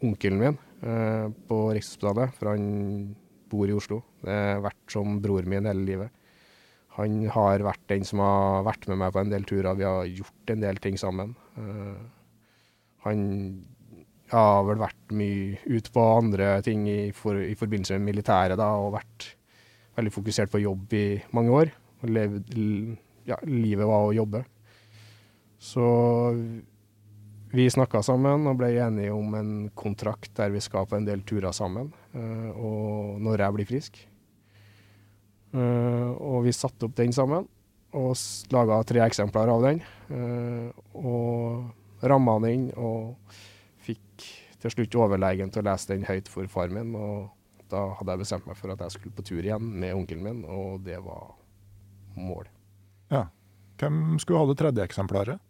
[0.02, 2.66] onkelen min eh, på Rikshospitalet, for han
[3.52, 4.00] bor i Oslo.
[4.24, 6.18] Det har vært som bror min hele livet.
[6.98, 9.78] Han har vært den som har vært med meg på en del turer.
[9.78, 11.36] Vi har gjort en del ting sammen.
[11.58, 12.00] Uh,
[13.04, 13.22] han
[14.32, 18.70] har vel vært mye ute på andre ting i, for, i forbindelse med militæret da,
[18.80, 19.32] og vært
[19.98, 21.72] veldig fokusert på jobb i mange år.
[22.02, 22.52] Og levd,
[23.28, 24.42] ja, livet var å jobbe.
[25.62, 25.86] Så
[27.52, 31.22] vi snakka sammen og ble enige om en kontrakt der vi skal på en del
[31.28, 31.92] turer sammen.
[32.16, 34.00] Uh, og når jeg blir frisk.
[35.52, 37.44] Uh, og vi satte opp den sammen
[37.92, 38.16] og
[38.55, 39.83] laga tre eksempler av den.
[40.09, 43.37] Uh, og ramma den inn og
[43.85, 44.26] fikk
[44.62, 46.94] til slutt overlegen til å lese den høyt for far min.
[46.96, 47.31] Og
[47.72, 50.42] da hadde jeg bestemt meg for at jeg skulle på tur igjen med onkelen min,
[50.44, 51.33] og det var
[52.18, 52.48] mål.
[53.12, 53.26] Ja.
[53.81, 55.40] Hvem skulle ha det tredje eksemplaret?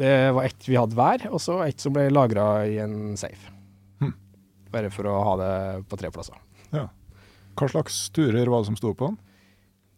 [0.00, 3.52] Det var ett vi hadde hver, og så ett som ble lagra i en safe.
[4.00, 4.14] Hm.
[4.72, 5.54] Bare for å ha det
[5.90, 6.38] på tre plasser.
[6.72, 6.86] Ja.
[7.58, 9.18] Hva slags turer var det som sto på den?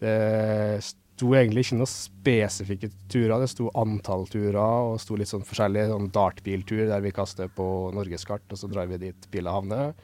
[0.02, 3.36] Det sto egentlig ikke noen spesifikke turer.
[3.42, 5.86] Det sto antall turer og sto litt sånn forskjellig.
[5.92, 9.94] Sånn dartbiltur der vi kaster på norgeskart, og så drar vi dit bilen havner.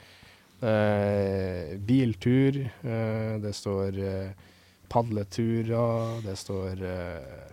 [0.61, 2.61] Eh, biltur.
[2.63, 4.47] Eh, det står eh,
[4.91, 6.23] padleturer.
[6.23, 7.51] Det står eh,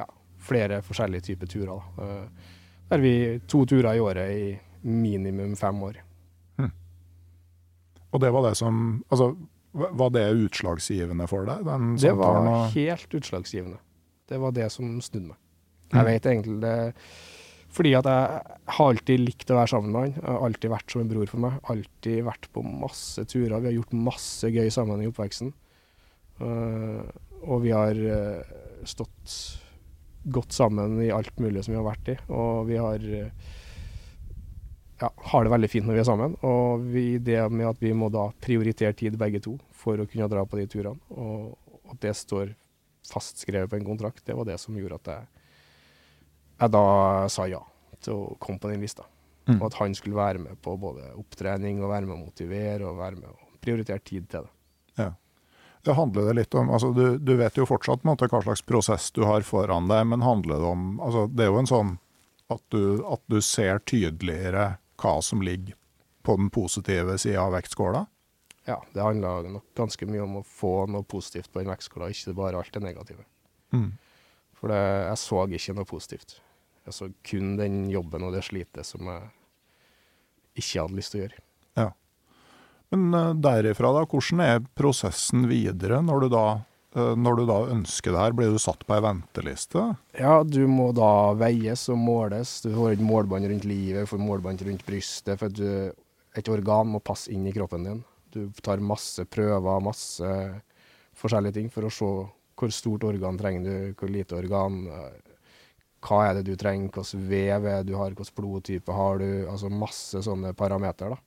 [0.00, 0.08] ja,
[0.48, 1.92] flere forskjellige typer turer.
[2.00, 2.48] Eh,
[2.92, 3.14] der vi
[3.48, 4.48] to turer i året i
[4.88, 6.00] minimum fem år.
[8.12, 9.32] Og det var det som Altså,
[9.72, 11.64] var det utslagsgivende for deg?
[11.64, 13.78] Den Det var helt utslagsgivende.
[14.28, 15.38] Det var det som snudde meg.
[15.92, 15.96] Mm.
[15.98, 16.76] Jeg vet egentlig det
[17.72, 20.16] fordi at jeg har alltid likt å være sammen med han.
[20.18, 21.54] Jeg har alltid vært som en bror for meg.
[21.72, 23.62] Alltid vært på masse turer.
[23.62, 25.54] Vi har gjort masse gøy sammen i oppveksten.
[26.44, 27.00] Eh,
[27.48, 28.52] og vi har eh,
[28.88, 29.36] stått
[30.36, 32.18] godt sammen i alt mulig som vi har vært i.
[32.28, 33.48] Og vi har eh,
[35.02, 36.34] ja, har det veldig fint når vi er sammen.
[36.46, 40.30] Og vi, det med at vi må da prioritere tid begge to for å kunne
[40.30, 41.56] dra på de turene, og
[41.92, 42.52] at det står
[43.10, 45.48] fastskrevet på en kontrakt, det var det som gjorde at jeg,
[46.62, 46.84] jeg da
[47.32, 47.60] sa ja
[48.02, 49.04] til å komme på den lista.
[49.48, 49.58] Mm.
[49.58, 53.00] Og at han skulle være med på både opptrening og være med å motivere og
[53.00, 54.54] være med å prioritere tid til det.
[55.02, 55.08] Ja.
[55.82, 59.08] Det handler det litt om altså du, du vet jo fortsatt måte hva slags prosess
[59.14, 61.92] du har foran deg, men handler det om altså Det er jo en sånn
[62.52, 65.76] at du, at du ser tydeligere hva som ligger
[66.22, 68.04] på den positive sida av vektskåla.
[68.68, 72.36] Ja, det handler nok ganske mye om å få noe positivt på den vektskåla, ikke
[72.38, 73.26] bare alt det negative.
[73.74, 73.90] Mm.
[74.58, 76.36] For det, jeg så ikke noe positivt.
[76.86, 79.26] Jeg så kun den jobben og det slitet som jeg
[80.62, 81.42] ikke hadde lyst til å gjøre.
[82.92, 86.46] Men eh, derifra, da, hvordan er prosessen videre når du da,
[86.94, 88.34] når du da ønsker det her?
[88.36, 89.84] Blir du satt på ei venteliste?
[90.18, 92.58] Ja, du må da veies og måles.
[92.64, 95.92] Du får et målbånd rundt livet, får målbånd rundt brystet, for du,
[96.36, 98.04] et organ må passe inn i kroppen din.
[98.32, 100.28] Du tar masse prøver, masse
[101.20, 102.12] forskjellige ting for å se
[102.62, 105.32] hvor stort organ trenger du, hvor lite organ, eh,
[106.02, 109.70] hva er det du trenger, hvilken vev er du har, hvilken blodtype har du, altså
[109.72, 111.20] masse sånne parametere da.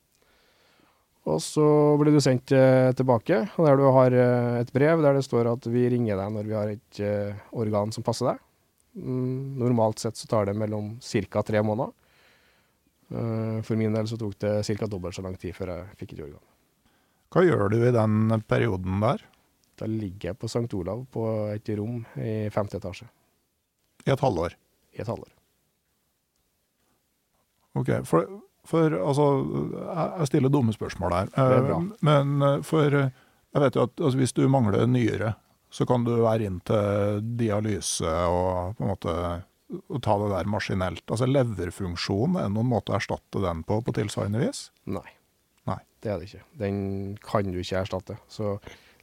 [1.25, 1.65] Og så
[1.97, 5.67] blir du sendt eh, tilbake, der du har eh, et brev der det står at
[5.73, 8.41] vi ringer deg når vi har et eh, organ som passer deg.
[8.95, 11.41] Mm, normalt sett så tar det mellom ca.
[11.43, 11.93] tre måneder.
[13.05, 14.88] For min del så tok det ca.
[14.89, 16.41] dobbelt så lang tid før jeg fikk et organ.
[17.29, 19.21] Hva gjør du i den perioden der?
[19.77, 20.71] Da ligger jeg på St.
[20.73, 23.05] Olav på et rom i femte etasje
[24.07, 24.55] I et halvår?
[24.95, 25.31] i et halvår.
[27.75, 28.29] Ok, for,
[28.65, 29.25] for altså
[30.19, 31.32] Jeg stiller dumme spørsmål her.
[31.38, 31.71] Er.
[31.71, 33.10] Eh, Men eh, for eh,
[33.56, 35.36] jeg vet jo at altså, hvis du mangler nyre,
[35.71, 39.13] så kan du være inn til dialyse og på en måte
[39.75, 41.04] og ta det der maskinelt.
[41.10, 44.67] Altså leverfunksjon, er det noen måte å erstatte den på på tilsvarende vis?
[44.86, 45.08] Nei.
[45.65, 45.80] Nei.
[46.04, 46.43] Det er det ikke.
[46.62, 46.78] Den
[47.23, 48.17] kan du ikke erstatte.
[48.30, 48.58] Så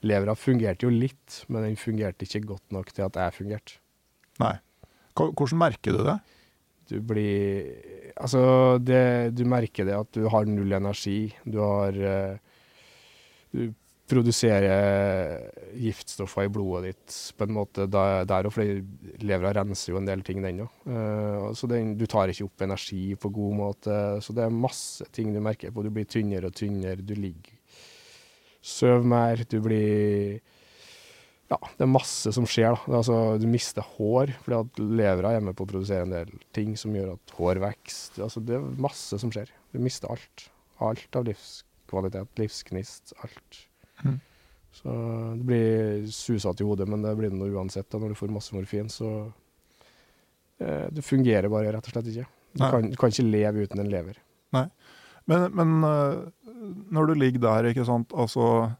[0.06, 3.80] levra fungerte jo litt, men den fungerte ikke godt nok til at jeg fungerte.
[4.42, 4.54] Nei.
[5.18, 6.16] Hvordan merker du det?
[6.92, 7.68] Du blir
[8.16, 11.32] Altså, det, du merker det at du har null energi.
[11.44, 12.36] Du har eh,
[13.52, 13.72] Du
[14.12, 15.38] produserer
[15.78, 20.24] giftstoffer i blodet ditt på en måte der òg, for levra renser jo en del
[20.26, 21.54] ting, den òg.
[21.56, 23.96] så den, du tar ikke opp energi på god måte.
[24.20, 25.84] Så det er masse ting du merker på.
[25.86, 27.00] Du blir tynnere og tynnere.
[27.00, 27.56] Du ligger
[28.62, 29.42] Søv mer.
[29.48, 30.38] Du blir
[31.52, 32.72] ja, det er masse som skjer.
[32.72, 32.98] da.
[33.00, 36.74] Altså, du mister hår, fordi at levra er med på å produsere en del ting
[36.80, 38.22] som gjør at hår vokser.
[38.24, 39.52] Altså, det er masse som skjer.
[39.74, 40.46] Du mister alt.
[40.82, 43.62] Alt av livskvalitet, livsgnist, alt.
[44.02, 44.18] Mm.
[44.72, 44.92] Så
[45.36, 47.90] det blir susete i hodet, men det blir det nå uansett.
[47.92, 48.00] Da.
[48.00, 49.10] Når du får masse morfin, så
[50.62, 52.28] eh, Det fungerer bare rett og slett ikke.
[52.52, 54.18] Du kan, du kan ikke leve uten en lever.
[55.30, 56.16] Men, men eh,
[56.92, 58.72] når du ligger der, ikke sant, altså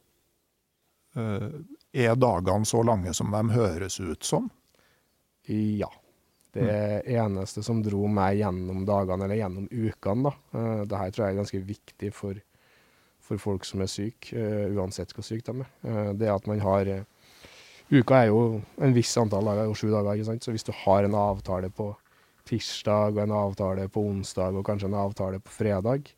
[1.16, 1.60] eh,
[1.92, 4.48] Er dagene så lange som de høres ut som?
[5.46, 5.90] Ja.
[6.52, 10.32] Det eneste som dro meg gjennom dagene, eller gjennom ukene, da.
[10.52, 12.40] Dette det her tror jeg er ganske viktig for,
[13.24, 15.70] for folk som er syke, eh, uansett hvor syke de er.
[15.88, 17.08] Eh, det at man har eh,
[17.92, 20.44] Uka er jo en viss antall dager, jo sju dager, ikke sant.
[20.44, 21.90] Så hvis du har en avtale på
[22.48, 26.08] tirsdag, og en avtale på onsdag, og kanskje en avtale på fredag,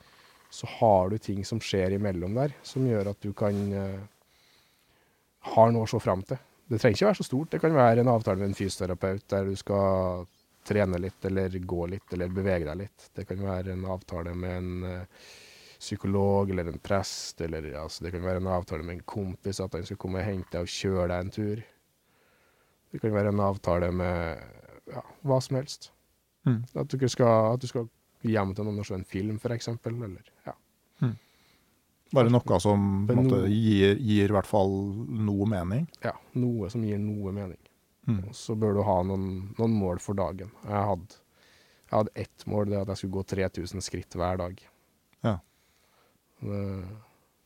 [0.54, 4.02] så har du ting som skjer imellom der, som gjør at du kan eh,
[5.52, 6.40] har noe å se fram til.
[6.64, 7.50] Det trenger ikke være så stort.
[7.52, 10.24] Det kan være en avtale med en fysioterapeut der du skal
[10.64, 13.08] trene litt, eller gå litt, eller bevege deg litt.
[13.12, 15.26] Det kan være en avtale med en eh,
[15.78, 19.76] psykolog eller en prest, eller altså, det kan være en avtale med en kompis at
[19.76, 21.64] han skal komme og hente deg og kjøre deg en tur.
[22.94, 24.40] Det kan være en avtale med
[24.94, 25.90] ja, hva som helst.
[26.48, 26.62] Mm.
[26.80, 27.88] At, du skal, at du skal
[28.24, 29.68] hjem til noen og se en film, f.eks.
[29.74, 30.56] Eller ja.
[32.14, 34.70] Bare noe som måte, gir, gir i hvert fall
[35.26, 35.88] noe mening?
[36.04, 37.58] ja, noe som gir noe mening.
[38.06, 38.20] Mm.
[38.28, 39.26] Og så bør du ha noen,
[39.58, 40.50] noen mål for dagen.
[40.68, 41.18] Jeg hadde,
[41.88, 44.60] jeg hadde ett mål, det at jeg skulle gå 3000 skritt hver dag.
[45.24, 45.38] Ja.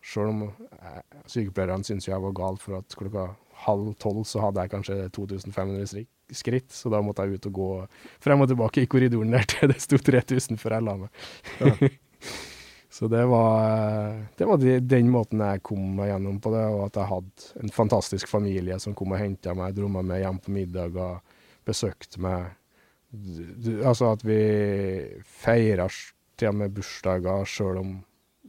[0.08, 3.28] Sjøl om jeg, sykepleierne syntes jeg var gal for at klokka
[3.64, 7.56] halv tolv så hadde jeg kanskje 2500 strik- skritt, så da måtte jeg ut og
[7.56, 7.68] gå
[8.22, 11.10] frem og tilbake i korridoren der til det sto 3000 før jeg la meg.
[12.98, 16.80] Så det var, det var de, den måten jeg kom meg gjennom på det, og
[16.88, 20.40] at jeg hadde en fantastisk familie som kom og henta meg, dro meg med hjem
[20.42, 21.36] på middag og
[21.68, 22.48] besøkte meg.
[23.86, 24.40] Altså at vi
[25.22, 27.96] feira til og med bursdager sjøl om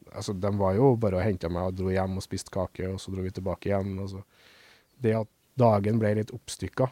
[0.09, 2.95] Altså, de var jo bare og henta meg og dro hjem og spiste kake, og
[2.97, 3.91] så dro vi tilbake igjen.
[4.01, 4.23] Altså.
[4.97, 5.29] Det at
[5.61, 6.87] dagen ble litt oppstykka,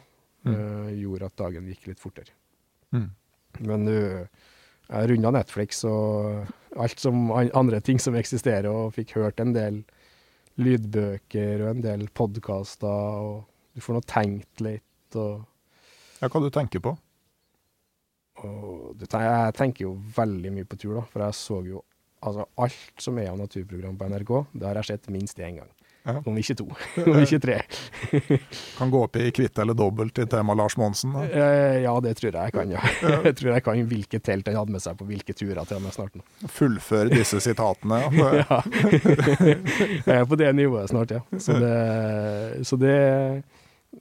[0.46, 2.30] eh, gjorde at dagen gikk litt fortere.
[2.94, 3.08] Mm.
[3.66, 3.98] Men du,
[4.88, 6.48] jeg runda Netflix og
[6.78, 9.82] alt som andre ting som eksisterer, og fikk hørt en del
[10.58, 15.44] lydbøker og en del podkaster, og du får nå tenkt litt, og,
[16.18, 16.96] Ja, hva du tenker på?
[18.42, 21.82] og Jeg tenker jo veldig mye på tur, da, for jeg så jo
[22.22, 25.70] altså alt som er av naturprogram på NRK, det har jeg sett minst én gang.
[26.08, 26.22] Ja.
[26.24, 26.64] Om ikke to,
[27.04, 27.58] om ikke tre.
[28.78, 31.12] Kan gå opp i kvitt eller dobbelt til tema Lars Monsen?
[31.12, 31.20] Da.
[31.28, 32.80] Eh, Ja, det tror jeg jeg kan, ja.
[33.28, 35.92] Jeg tror jeg kan hvilket telt han hadde med seg på hvilke turer til med
[35.94, 36.22] snart nå.
[36.48, 37.98] Fullføre disse sitatene.
[38.16, 38.28] Ja.
[38.40, 38.58] Ja.
[40.08, 41.20] Jeg er på det nivået snart, ja.
[41.38, 41.76] Så det,
[42.68, 42.96] så det,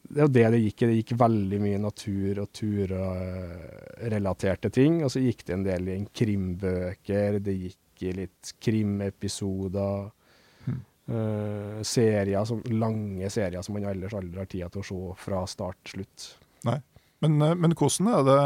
[0.08, 0.86] det er jo det det gikk i.
[0.92, 4.94] Det gikk veldig mye natur- og turrelaterte ting.
[5.06, 9.98] Og så gikk det en del i en krimbøker, det gikk i litt krimepisoder.
[11.08, 15.46] Eh, serier, som, lange serier som man ellers aldri har tid til å se fra
[15.50, 16.28] start til slutt.
[16.68, 16.78] Nei.
[17.26, 18.44] Men, eh, men hvordan er det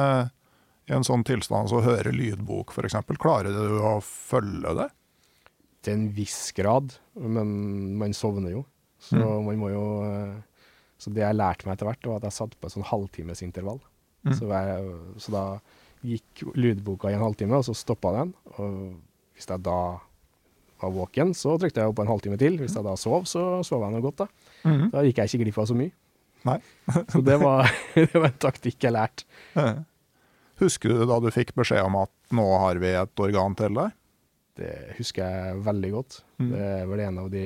[0.92, 2.98] i en sånn tilstand å høre lydbok, f.eks.?
[3.22, 4.90] Klarer du å følge det?
[5.86, 7.52] til en viss grad, men
[8.00, 8.64] man sovner jo.
[9.02, 10.34] Så man må jo eh,
[11.02, 13.80] Så det jeg lærte meg etter hvert, var at jeg satt på et sånn halvtimesintervall.
[14.38, 15.46] Så, jeg, så da
[16.06, 18.36] gikk lydboka i en halvtime, og så stoppa den.
[18.62, 18.76] Og
[19.34, 19.80] hvis jeg da
[20.82, 22.58] var våken, så trykte jeg på en halvtime til.
[22.62, 24.28] Hvis jeg da sov, så sov jeg noe godt, da.
[24.94, 25.94] Da gikk jeg ikke glipp av så mye.
[26.48, 26.58] Nei.
[27.12, 29.26] Så det var, det var en taktikk jeg lærte.
[30.62, 33.94] Husker du da du fikk beskjed om at nå har vi et organ til deg?
[34.62, 36.18] Det husker jeg veldig godt.
[36.42, 37.46] Det er vel en av de,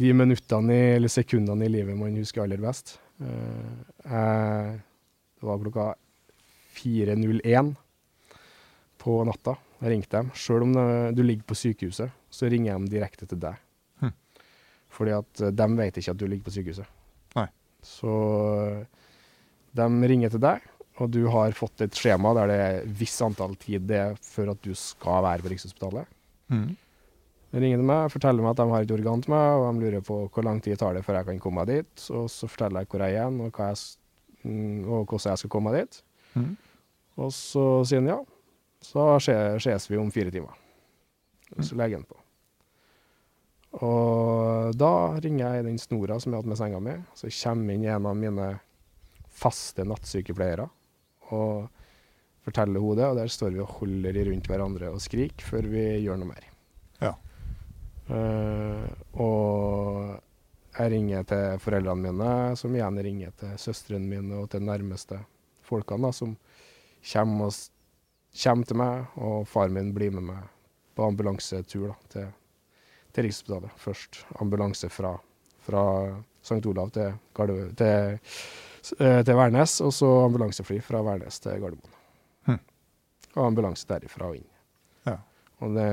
[0.00, 2.98] de minuttene eller sekundene i livet man husker aller best.
[3.22, 3.70] Eh,
[4.04, 4.74] jeg,
[5.38, 5.86] det var klokka
[6.80, 7.72] 4.01
[9.04, 9.56] på natta.
[9.80, 10.30] Jeg ringte dem.
[10.38, 10.74] Selv om
[11.14, 13.58] du ligger på sykehuset, så ringer de direkte til deg.
[14.02, 14.12] Hm.
[14.94, 17.02] Fordi at eh, de vet ikke at du ligger på sykehuset.
[17.38, 17.48] Nei.
[17.84, 18.14] Så
[18.62, 19.02] eh,
[19.74, 20.70] de ringer til deg,
[21.02, 24.52] og du har fått et skjema der det er viss antall tid det er før
[24.54, 26.10] at du skal være på Rikshospitalet.
[26.54, 26.68] Mm.
[27.54, 29.84] De ringer til meg, forteller meg at de har et organ til meg, og de
[29.84, 32.06] lurer på hvor lang tid tar det før jeg kan komme meg dit.
[32.14, 33.82] Og så forteller jeg hvor jeg er igjen, og, jeg,
[34.42, 36.00] mm, og hvordan jeg skal komme meg dit.
[36.34, 36.48] Mm.
[37.22, 38.18] Og så sier han ja.
[38.84, 40.52] Så se- ses vi om fire timer.
[41.60, 42.18] Så legger han på.
[43.84, 46.94] Og da ringer jeg i den snora som jeg hadde med senga mi.
[47.18, 48.50] Så kommer inn en av mine
[49.34, 50.68] faste nattsykepleiere
[51.34, 51.64] og
[52.44, 55.66] forteller henne det, og der står vi og holder i rundt hverandre og skriker før
[55.72, 56.46] vi gjør noe mer.
[57.00, 57.14] Ja.
[58.04, 58.84] Uh,
[59.16, 60.20] og
[60.76, 65.22] jeg ringer til foreldrene mine, som igjen ringer til søstrene mine og til nærmeste
[65.64, 66.36] folkene, da, som
[67.14, 67.73] kommer, og,
[68.42, 70.50] kommer til meg, og faren min blir med meg
[70.94, 72.30] på ambulansetur da, til,
[73.14, 73.74] til Rikshospitalet.
[73.80, 75.14] Først ambulanse fra,
[75.66, 75.84] fra
[76.42, 76.60] St.
[76.70, 77.14] Olav til,
[77.78, 78.18] til,
[79.00, 82.00] eh, til Værnes, og så ambulansefly fra Værnes til Gardermoen.
[82.48, 82.58] Hm.
[83.34, 84.50] Og ambulanse derifra og inn.
[85.06, 85.16] Ja.
[85.64, 85.88] Og det,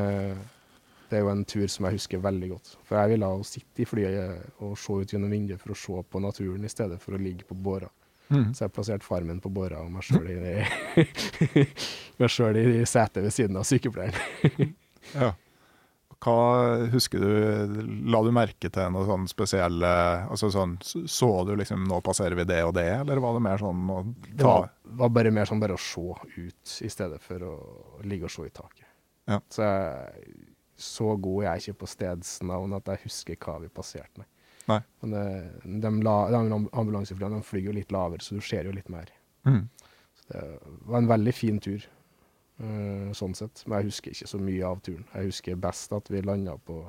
[1.10, 2.75] det er jo en tur som jeg husker veldig godt.
[2.88, 6.21] For jeg ville sitte i flyet og se ut gjennom vinduet for å se på
[6.23, 7.89] naturen, i stedet for å ligge på båra.
[8.32, 8.50] Mm.
[8.56, 10.65] Så jeg plasserte far min på båra og meg sjøl i,
[12.22, 14.76] meg selv i setet ved siden av sykepleieren.
[15.12, 15.32] Ja.
[16.22, 16.34] Hva
[16.94, 17.80] husker du,
[18.13, 19.89] la du merke til noe sånn spesielle
[20.30, 23.58] altså sånn, Så du liksom nå passerer vi det og det, eller var det mer
[23.63, 23.98] sånn å
[24.30, 24.70] Det var,
[25.02, 26.06] var bare mer sånn bare å se
[26.38, 27.56] ut, i stedet for å
[28.06, 28.86] ligge og se i taket.
[29.26, 29.41] Ja.
[29.50, 29.65] Så
[30.82, 34.24] så god er jeg ikke på stedsnavn at jeg husker hva vi passerte.
[34.24, 34.30] Nei.
[34.71, 34.81] Nei.
[35.03, 35.25] Men det,
[35.84, 39.12] de, la, de ambulanseflyene de flyr jo litt lavere, så du ser jo litt mer.
[39.47, 39.65] Mm.
[40.19, 40.43] Så det
[40.89, 41.86] var en veldig fin tur,
[42.63, 43.63] uh, sånn sett.
[43.65, 45.05] Men jeg husker ikke så mye av turen.
[45.13, 46.81] Jeg husker best at vi landa på,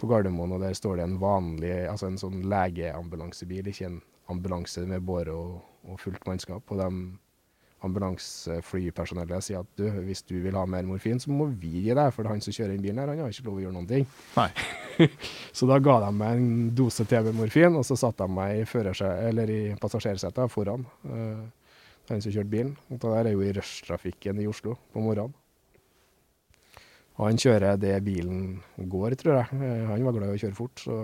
[0.00, 4.00] på Gardermoen, og der står det en vanlig, altså en sånn legeambulansebil, ikke en
[4.32, 6.70] ambulanse med båre og, og fullt mannskap.
[6.72, 6.90] Og de
[7.86, 12.12] ambulanseflypersonellet sier at du, hvis du vil ha mer morfin, så må vi gi deg,
[12.14, 13.90] for det han som kjører den bilen her, han har ikke lov å gjøre noen
[13.90, 14.06] ting.
[15.56, 18.64] Så da ga de meg en dose TV-morfin, og så satte de meg i,
[19.28, 20.84] eller i passasjersetet foran.
[21.08, 21.42] uh,
[22.10, 22.72] han som kjørte bilen.
[22.90, 25.32] Og det der er jo i rushtrafikken i Oslo på morgenen.
[27.16, 29.60] Og han kjører det bilen går, tror jeg.
[29.62, 30.96] Eh, Han var glad i å kjøre fort, så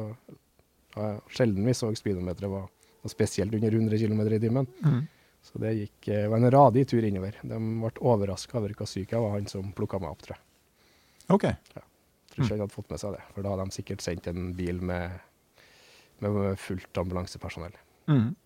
[0.97, 2.66] ja, sjelden vi så speedometeret var
[3.03, 4.66] var spesielt under 100 km i timen.
[4.85, 5.07] Mm.
[5.49, 7.38] Så det gikk, eh, var en radig tur innover.
[7.42, 10.44] De ble overraska over hvor syk jeg var, han som plukka meg opp, tror jeg.
[11.32, 11.46] OK.
[11.72, 14.53] Tror ikke han hadde fått med seg det, for da hadde de sikkert sendt en
[14.59, 15.16] bil med,
[16.24, 17.74] med fullt ambulansepersonell.
[18.12, 18.36] Mm.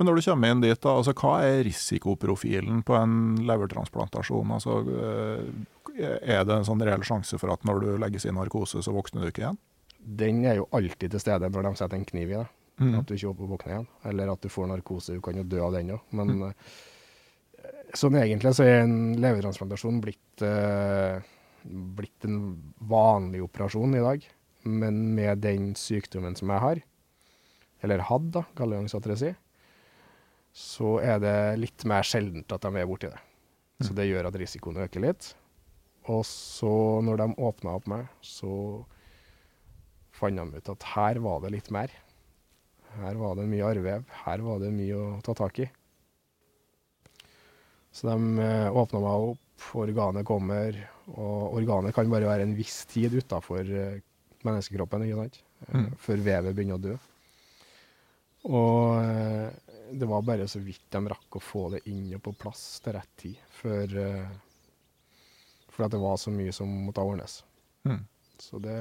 [0.00, 4.54] Men når du kommer inn dit, da, altså, hva er risikoprofilen på en levertransplantasjon?
[4.56, 8.80] Altså, eh, er det en sånn reell sjanse for at når du legges i narkose,
[8.80, 9.60] så våkner du ikke igjen?
[10.00, 12.54] Den er jo alltid til stede når de setter en kniv i deg.
[12.80, 12.94] Mhm.
[12.98, 13.88] At du ikke våkner igjen.
[14.08, 15.14] Eller at du får narkose.
[15.14, 16.00] Du kan jo dø av den òg.
[16.16, 16.52] Men eh,
[17.94, 21.20] sånn egentlig så er en levertransplantasjon blitt, eh,
[21.64, 22.40] blitt en
[22.80, 24.24] vanlig operasjon i dag.
[24.64, 26.82] Men med den sykdommen som jeg har,
[27.82, 29.34] eller hadde, da, galleangsatresi,
[30.52, 33.20] så er det litt mer sjeldent at de er borti det.
[33.80, 35.34] Så det gjør at risikoen øker litt.
[36.12, 38.84] Og så, når de åpna opp meg, så
[40.12, 41.92] fant de ut at her var det litt mer.
[42.98, 44.04] Her var det mye arrvev.
[44.24, 45.68] Her var det mye å ta tak i.
[47.92, 50.76] Så de eh, åpna meg opp, organet kommer,
[51.10, 53.98] og organet kan bare være en viss tid utafor eh,
[54.46, 55.40] menneskekroppen, ikke sant?
[55.40, 55.90] Eh, Mm.
[56.00, 56.94] før vevet begynner å dø.
[58.48, 62.62] Og det var bare så vidt de rakk å få det inn og på plass
[62.80, 63.92] til rett tid, før
[65.70, 67.42] For at det var så mye som måtte ordnes.
[67.84, 68.00] Mm.
[68.40, 68.78] Så det,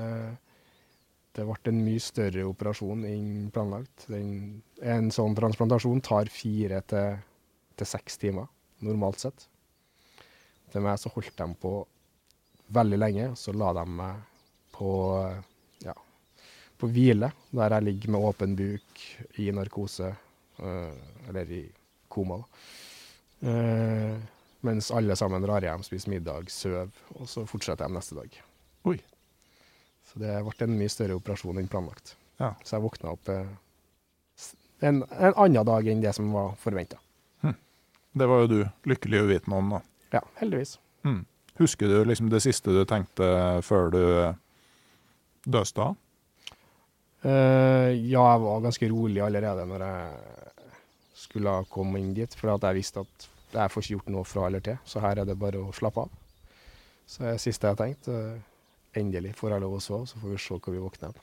[1.39, 4.07] det ble en mye større operasjon enn planlagt.
[4.11, 7.21] Den, en sånn transplantasjon tar fire til,
[7.79, 8.49] til seks timer,
[8.83, 9.45] normalt sett.
[10.73, 11.73] Til meg så holdt de på
[12.75, 14.19] veldig lenge, så la de meg
[14.75, 14.91] på,
[15.85, 15.95] ja,
[16.79, 19.05] på hvile, der jeg ligger med åpen buk
[19.41, 20.11] i narkose,
[20.59, 20.99] øh,
[21.31, 21.63] eller i
[22.11, 22.41] koma.
[22.43, 23.49] da.
[23.49, 24.19] Eh,
[24.67, 28.41] mens alle sammen drar hjem, spiser middag, sover, og så fortsetter de neste dag.
[28.91, 28.99] Oi.
[30.09, 32.15] Så det ble en mye større operasjon enn planlagt.
[32.41, 32.53] Ja.
[32.63, 33.51] Så jeg våkna opp eh,
[34.81, 36.99] en, en annen dag enn det som var forventa.
[38.11, 39.81] Det var jo du lykkelig uvitende om, da.
[40.17, 40.79] Ja, heldigvis.
[41.05, 41.25] Mhm.
[41.59, 43.25] Husker du liksom det siste du tenkte
[43.67, 44.03] før du
[45.43, 45.97] døste av?
[47.19, 50.69] Uh, ja, jeg var ganske rolig allerede når jeg
[51.19, 54.45] skulle komme inn dit, for at jeg visste at jeg får ikke gjort noe fra
[54.47, 56.15] eller til, så her er det bare å slappe av.
[57.09, 58.48] Så det siste jeg tenkte, eh,
[58.97, 61.17] endelig får jeg lov å sove, så får vi se hvor vi våkner.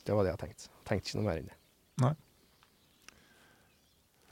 [0.00, 0.68] Det var det jeg tenkte.
[0.88, 1.56] Tenkte ikke noe mer enn det.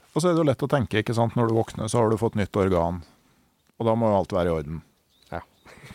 [0.09, 2.09] Og så er det jo lett å tenke, ikke sant, når du våkner så har
[2.09, 3.03] du fått nytt organ.
[3.79, 4.81] Og da må jo alt være i orden.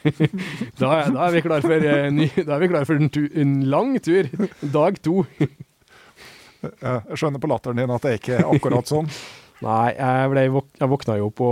[0.81, 3.09] Da er, da er vi klar for, eh, ny, da er vi klar for en,
[3.13, 4.29] tu, en lang tur.
[4.75, 5.23] Dag to.
[6.65, 9.09] Jeg skjønner på latteren din at det ikke er akkurat sånn.
[9.65, 10.43] Nei, jeg, ble,
[10.81, 11.49] jeg våkna jo på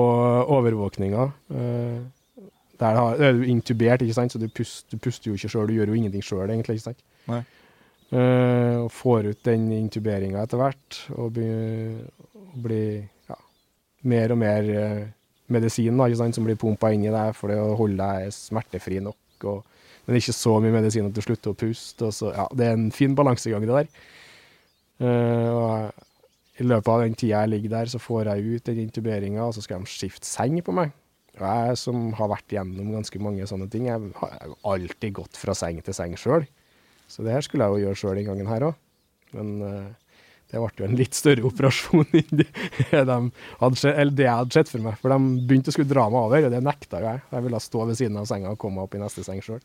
[0.56, 1.26] overvåkninga.
[1.54, 2.00] eh,
[2.82, 4.34] der har- er du intubert, ikke sant?
[4.34, 5.68] så du, pust, du puster jo ikke sjøl.
[5.70, 6.78] Du gjør jo ingenting sjøl, egentlig.
[6.80, 7.02] ikke sant?
[7.30, 7.42] Nei.
[8.12, 12.02] Uh, og får ut den intuberinga etter hvert, og blir,
[12.36, 13.38] og blir ja,
[14.04, 15.06] mer og mer uh,
[15.48, 16.36] medisin da, ikke sant?
[16.36, 19.46] som blir pumpa inn i deg for det å holde deg smertefri nok.
[19.48, 19.64] Og,
[20.06, 22.10] men ikke så mye medisin at du slutter å puste.
[22.10, 24.08] Og så, ja, det er en fin balansegang, det der.
[25.02, 28.82] Uh, og i løpet av den tida jeg ligger der, så får jeg ut den
[28.84, 30.92] intuberinga, og så skal de skifte seng på meg.
[31.40, 35.38] Og jeg som har vært gjennom ganske mange sånne ting, jeg har jeg alltid gått
[35.40, 36.44] fra seng til seng sjøl.
[37.08, 38.78] Så det her skulle jeg jo gjøre sjøl den gangen her òg.
[39.32, 40.12] Men uh,
[40.52, 42.48] det ble jo en litt større operasjon enn det,
[42.92, 43.18] de
[43.62, 44.98] hadde det jeg hadde sett for meg.
[45.00, 47.24] For de begynte å skulle dra meg over, og det nekta jo jeg.
[47.32, 49.62] Jeg ville stå ved siden av senga og komme meg opp i neste seng sjøl.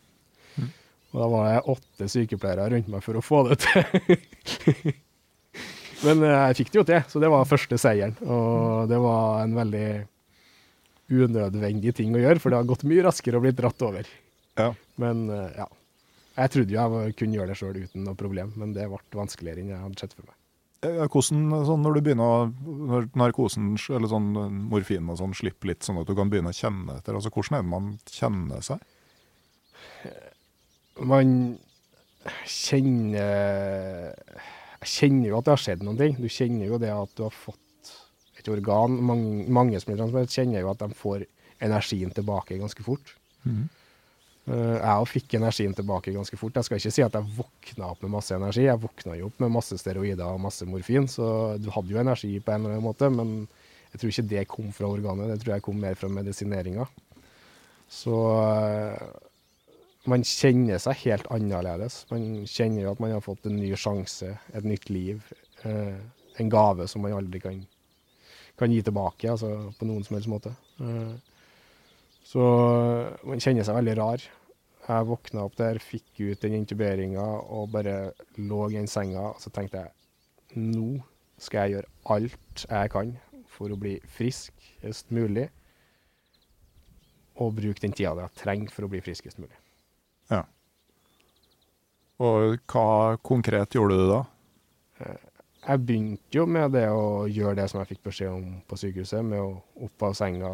[1.13, 4.95] Og da var det åtte sykepleiere rundt meg for å få det til.
[6.05, 8.17] Men eh, jeg fikk det jo til, så det var første seieren.
[8.27, 9.87] Og det var en veldig
[11.07, 14.09] unødvendig ting å gjøre, for det har gått mye raskere å bli dratt over.
[14.59, 14.71] Ja.
[15.01, 15.67] Men eh, ja.
[16.37, 19.63] Jeg trodde jo jeg kunne gjøre det sjøl uten noe problem, men det ble vanskeligere
[19.63, 20.35] enn jeg hadde sett for meg.
[20.85, 24.27] Hvordan, sånn når du begynner når narkosen, eller sånn
[24.69, 27.57] morfinen og sånn, slipper litt, sånn at du kan begynne å kjenne etter, altså hvordan
[27.57, 28.83] er det man kjenner seg?
[31.07, 31.31] Man
[32.49, 34.13] kjenner
[34.83, 36.17] Jeg kjenner jo at det har skjedd noen ting.
[36.21, 37.66] Du kjenner jo det at du har fått
[38.47, 38.95] et organ.
[39.09, 41.25] Mange, mange som blir transplantert, kjenner jo at de får
[41.63, 43.13] energien tilbake ganske fort.
[43.43, 43.67] Mm.
[44.47, 46.55] Uh, jeg òg fikk energien tilbake ganske fort.
[46.55, 48.63] Jeg skal ikke si at jeg våkna opp med masse energi.
[48.67, 52.37] Jeg våkna jo opp med masse steroider og masse morfin, så du hadde jo energi
[52.39, 53.41] på en eller annen måte, men
[53.91, 55.33] jeg tror ikke det kom fra organet.
[55.33, 56.87] Det tror jeg kom mer fra medisineringa.
[57.91, 59.07] Så uh,
[60.07, 62.05] man kjenner seg helt annerledes.
[62.11, 65.27] Man kjenner jo at man har fått en ny sjanse, et nytt liv.
[65.65, 65.97] Uh,
[66.39, 67.59] en gave som man aldri kan,
[68.57, 70.53] kan gi tilbake, altså på noen som helst måte.
[70.81, 71.13] Eh,
[72.27, 72.45] så
[73.23, 74.23] man kjenner seg veldig rar.
[74.87, 79.33] Jeg våkna opp der, fikk ut den intuberinga og bare lå i den senga.
[79.33, 80.97] Og så tenkte jeg nå
[81.37, 83.13] skal jeg gjøre alt jeg kan
[83.51, 85.49] for å bli friskest mulig.
[87.37, 89.53] og bruke den tida jeg trenger for å bli friskest mulig.
[90.31, 90.39] Ja.
[92.17, 94.21] Og hva konkret gjorde du da?
[95.67, 99.23] Jeg begynte jo med det å gjøre det som jeg fikk beskjed om på sykehuset,
[99.25, 99.57] med å
[99.87, 100.51] opp av senga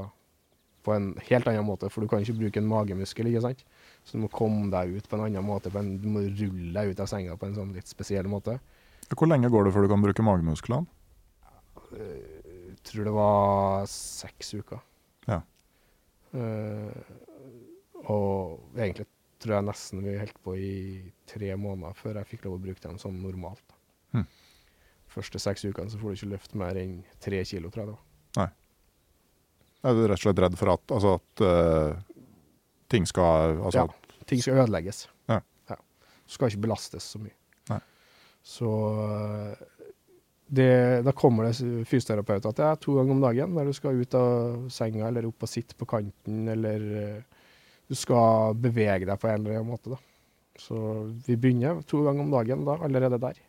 [0.84, 3.62] på en helt annen måte, for du kan ikke bruke en magemuskel, ikke sant?
[4.04, 6.74] Så du må komme deg ut på en annen måte, på en, du må rulle
[6.76, 8.58] deg ut av senga på en sånn litt spesiell måte.
[9.14, 10.90] Hvor lenge går det før du kan bruke magemusklene?
[11.94, 14.82] Jeg tror det var seks uker.
[15.30, 15.44] Ja.
[16.34, 16.90] Uh,
[18.10, 19.06] og egentlig
[19.44, 20.74] tror jeg nesten vi holdt på i
[21.30, 23.78] tre måneder før jeg fikk lov å bruke dem som normalt.
[24.16, 24.26] Hmm.
[25.14, 28.02] Første seks ukene så får du ikke løfte mer enn tre kilo, tror jeg var.
[29.84, 32.20] Er du rett og slett redd for at, altså at uh,
[32.92, 34.20] ting skal altså, Ja.
[34.30, 35.10] Ting skal ødelegges.
[35.28, 35.42] Ja.
[36.24, 37.36] Du skal ikke belastes så mye.
[37.68, 37.80] Nei.
[38.48, 38.70] Så
[39.04, 39.90] eh,
[40.48, 40.70] det,
[41.04, 44.70] da kommer det fysioterapeuter til deg to ganger om dagen når du skal ut av
[44.72, 47.44] senga eller opp og sitte på kanten, eller eh,
[47.92, 49.92] du skal bevege deg på en eller annen måte.
[49.92, 50.00] da.
[50.64, 50.78] Så
[51.28, 53.44] vi begynner to ganger om dagen da, allerede der.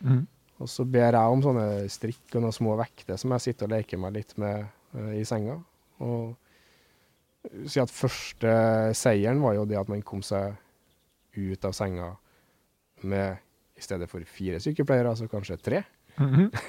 [0.00, 0.26] Mhm.
[0.62, 3.74] Og så ber jeg om sånne strikk og noen små vekter som jeg sitter og
[3.76, 4.64] leker meg litt med
[4.96, 5.58] uh, i senga.
[6.04, 6.32] Og
[7.68, 8.52] si at første
[8.96, 10.56] seieren var jo det at man kom seg
[11.36, 12.14] ut av senga
[13.04, 13.36] med
[13.76, 15.82] i stedet for fire sykepleiere, altså kanskje tre.
[16.16, 16.48] Mhm.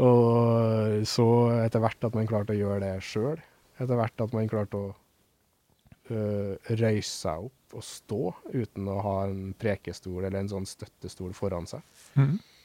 [0.00, 1.26] Og så
[1.60, 3.40] etter hvert at man klarte å gjøre det sjøl.
[3.76, 8.20] Etter hvert at man klarte å uh, røyse seg opp og stå
[8.54, 11.84] uten å ha en prekestol eller en sånn støttestol foran seg.
[12.16, 12.38] Mhm.
[12.40, 12.59] Eh,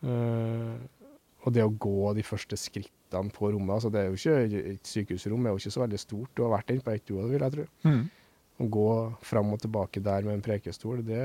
[0.00, 4.88] og det å gå de første skrittene på rommet altså Det er jo ikke et
[4.88, 6.32] sykehusrom er jo ikke så veldig stort.
[6.36, 7.66] Du har vært inne på ett, du òg, vil jeg tro.
[7.88, 8.02] Mm.
[8.60, 8.88] Å gå
[9.24, 11.22] fram og tilbake der med en prekestol, det,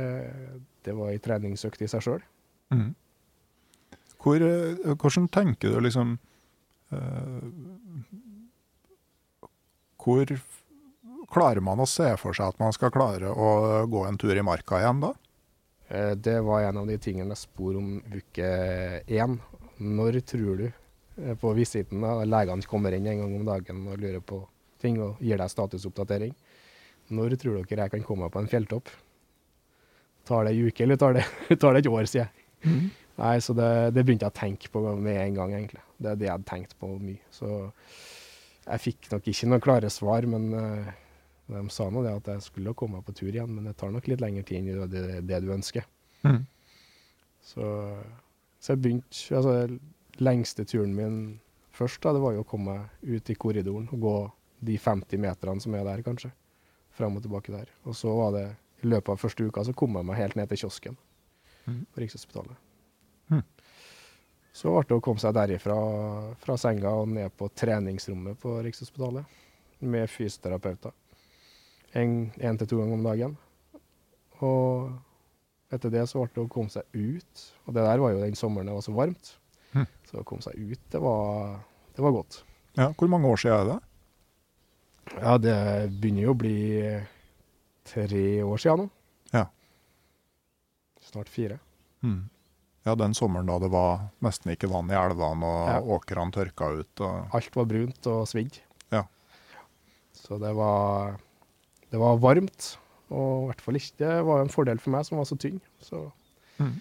[0.88, 2.24] det var ei treningsøkt i seg sjøl.
[2.74, 2.94] Mm.
[4.26, 6.16] Hvor, eh, hvordan tenker du liksom
[6.90, 7.44] uh,
[10.02, 10.32] Hvor
[11.30, 14.46] klarer man å se for seg at man skal klare å gå en tur i
[14.46, 15.12] marka igjen da?
[15.90, 18.50] Eh, Det var en av de tingene jeg spor om uke
[19.08, 19.38] én.
[19.80, 24.00] Når tror du eh, på visiten da, legene kommer inn en gang om dagen og
[24.02, 24.42] lurer på
[24.82, 26.34] ting og gir deg statusoppdatering?
[27.14, 28.90] Når tror dere jeg kan komme meg på en fjelltopp?
[30.26, 31.26] Tar det ei uke, eller tar det,
[31.62, 32.32] tar det et år, sier jeg.
[33.16, 35.84] Nei, så det, det begynte jeg å tenke på med en gang, egentlig.
[36.02, 37.22] Det er det jeg hadde tenkt på mye.
[37.32, 37.50] Så
[38.66, 40.90] jeg fikk nok ikke noen klare svar, men eh,
[41.48, 43.92] de sa nå det at jeg skulle komme meg på tur igjen, men det tar
[43.94, 45.86] nok litt lengre tid enn det, det, du ønsker.
[46.26, 46.42] Mm.
[47.46, 47.66] Så,
[48.58, 49.54] så jeg begynte Altså,
[50.18, 51.20] lengste turen min
[51.76, 54.16] først, da, det var jo å komme meg ut i korridoren og gå
[54.66, 56.32] de 50 meterne som er der, kanskje.
[56.96, 57.70] Fram og tilbake der.
[57.86, 58.46] Og så var det
[58.82, 60.98] i løpet av første uka så kom jeg meg helt ned til kiosken
[61.66, 61.82] mm.
[61.92, 62.58] på Rikshospitalet.
[63.34, 63.44] Mm.
[64.56, 65.76] Så ble det å komme seg derifra
[66.40, 70.94] fra senga og ned på treningsrommet på Rikshospitalet med fysioterapeuter.
[71.96, 73.38] En til to ganger om dagen.
[74.44, 74.92] Og
[75.74, 77.46] etter det så ble det å komme seg ut.
[77.66, 79.32] Og det der var jo den sommeren det var så varmt.
[79.76, 79.88] Mm.
[80.10, 81.58] Så å komme seg ut, det var,
[81.96, 82.42] det var godt.
[82.76, 83.80] Ja, hvor mange år siden er det?
[85.22, 85.56] Ja, det
[86.02, 86.56] begynner jo å bli
[87.88, 88.90] tre år siden nå.
[89.36, 89.46] Ja.
[91.06, 91.60] Snart fire.
[92.04, 92.24] Mm.
[92.86, 95.80] Ja, den sommeren da det var nesten ikke vann i elvene og Ja.
[95.96, 97.02] åkrene tørka ut.
[97.02, 98.60] Og, Alt var brunt og svidd.
[98.92, 99.04] Ja.
[100.14, 101.18] Så det var,
[101.94, 102.76] det var varmt.
[103.14, 105.62] Og i hvert fall ikke Det var en fordel for meg som var så tynn.
[105.84, 106.02] Så
[106.58, 106.74] mm.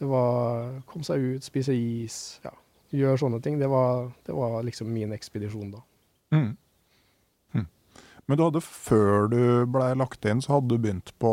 [0.00, 2.52] det var Komme seg ut, spise is, ja,
[2.94, 3.58] gjøre sånne ting.
[3.60, 5.84] Det var, det var liksom min ekspedisjon da.
[6.34, 6.50] Mm.
[7.54, 7.68] Mhm.
[8.26, 11.32] Men du hadde, før du ble lagt inn, så hadde du begynt på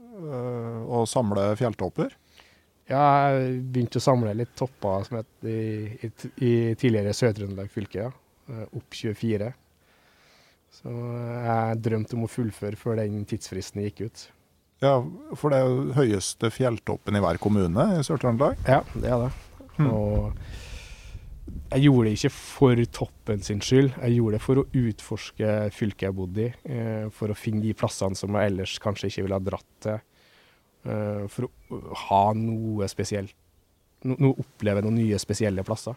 [0.00, 2.16] øh, å samle fjelltopper?
[2.90, 5.60] Ja, jeg begynte å samle litt topper som het i,
[6.02, 6.10] i,
[6.42, 8.10] i tidligere Sør-Trøndelag fylke, ja.
[8.50, 9.52] Eh, Opp 24.
[10.72, 14.26] Så jeg drømte om å fullføre før den tidsfristen gikk ut.
[14.82, 14.96] Ja,
[15.38, 18.58] for det er jo høyeste fjelltoppen i hver kommune i Sør-Trøndelag.
[18.66, 19.32] Ja, det er det.
[19.76, 19.90] Hmm.
[19.92, 20.32] Og
[21.72, 23.92] jeg gjorde det ikke for toppen sin skyld.
[23.94, 26.54] Jeg gjorde det for å utforske fylket jeg bodde i.
[26.64, 30.00] Eh, for å finne de plassene som jeg ellers kanskje ikke ville ha dratt til.
[30.82, 33.36] Eh, for å ha noe spesielt.
[34.02, 35.94] No, no, oppleve noen nye spesielle plasser.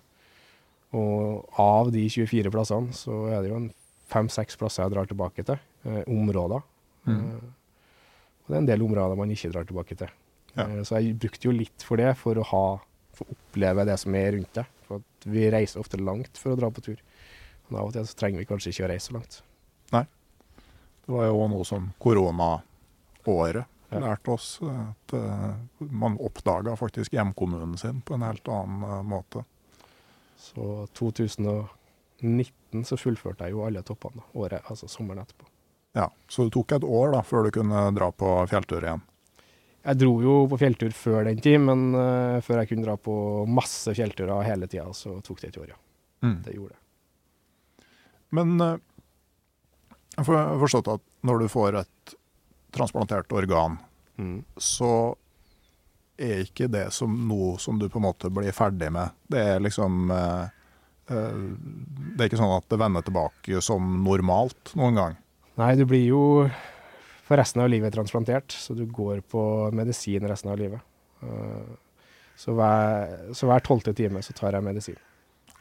[0.96, 3.72] Og av de 24 plassene, så er det jo en
[4.12, 5.60] fem-seks plasser jeg drar tilbake til.
[5.86, 6.62] Eh, områder.
[7.06, 7.20] Mm.
[7.20, 7.50] Eh,
[8.46, 10.10] og det er en del områder man ikke drar tilbake til.
[10.56, 10.64] Ja.
[10.68, 12.66] Eh, Så jeg brukte jo litt for det, for å ha,
[13.14, 14.66] for å oppleve det som er rundt det.
[14.88, 17.00] For at vi reiser ofte langt for å dra på tur.
[17.70, 19.40] Men av og til så trenger vi kanskje ikke å reise så langt.
[19.92, 20.04] Nei.
[21.06, 24.00] Det var jo noe som koronaåret Ja.
[24.02, 24.60] lærte oss.
[24.62, 29.44] At eh, man oppdaga faktisk hjemkommunen sin på en helt annen eh, måte.
[30.38, 31.70] Så 2000 og,
[32.24, 35.48] 19 så fullførte jeg jo alle toppene da, året, altså sommeren etterpå.
[35.96, 39.04] Ja, Så det tok et år da, før du kunne dra på fjelltur igjen?
[39.86, 43.16] Jeg dro jo på fjelltur før den tid, men uh, før jeg kunne dra på
[43.48, 45.80] masse fjellturer hele tida, så tok det et år, ja.
[46.26, 46.40] Mm.
[46.44, 47.86] Det gjorde det.
[48.36, 48.74] Men uh,
[50.16, 52.16] jeg har forstått at når du får et
[52.76, 53.78] transplantert organ,
[54.18, 54.42] mm.
[54.58, 54.92] så
[56.18, 59.16] er ikke det som noe som du på en måte blir ferdig med.
[59.32, 60.52] Det er liksom uh,
[61.06, 65.18] Det er ikke sånn at det vender tilbake som normalt noen gang?
[65.60, 66.22] Nei, du blir jo
[67.26, 69.42] for resten av livet transplantert, så du går på
[69.74, 70.82] medisin resten av livet.
[71.26, 71.74] Eh,
[72.36, 75.00] så hver tolvte time så tar jeg medisin.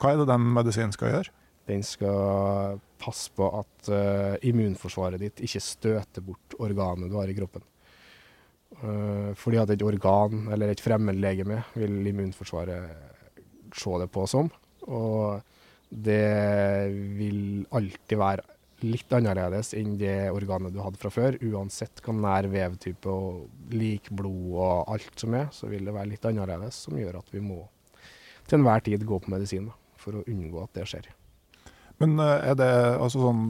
[0.01, 1.33] Hva er det den medisinen skal gjøre?
[1.71, 7.37] Den skal passe på at uh, immunforsvaret ditt ikke støter bort organet du har i
[7.37, 7.63] kroppen.
[8.83, 14.51] Uh, fordi at et organ eller et fremmedlegeme vil immunforsvaret se det på som.
[14.89, 15.41] Og
[15.89, 18.51] det vil alltid være
[18.85, 21.39] litt annerledes enn det organet du hadde fra før.
[21.47, 26.13] Uansett hva nær vevtype og lik blod og alt som er, så vil det være
[26.13, 27.63] litt annerledes, som gjør at vi må
[28.45, 31.09] til enhver tid gå på medisin for å unngå at det skjer.
[32.05, 32.69] Men eh, er det
[33.01, 33.45] altså sånn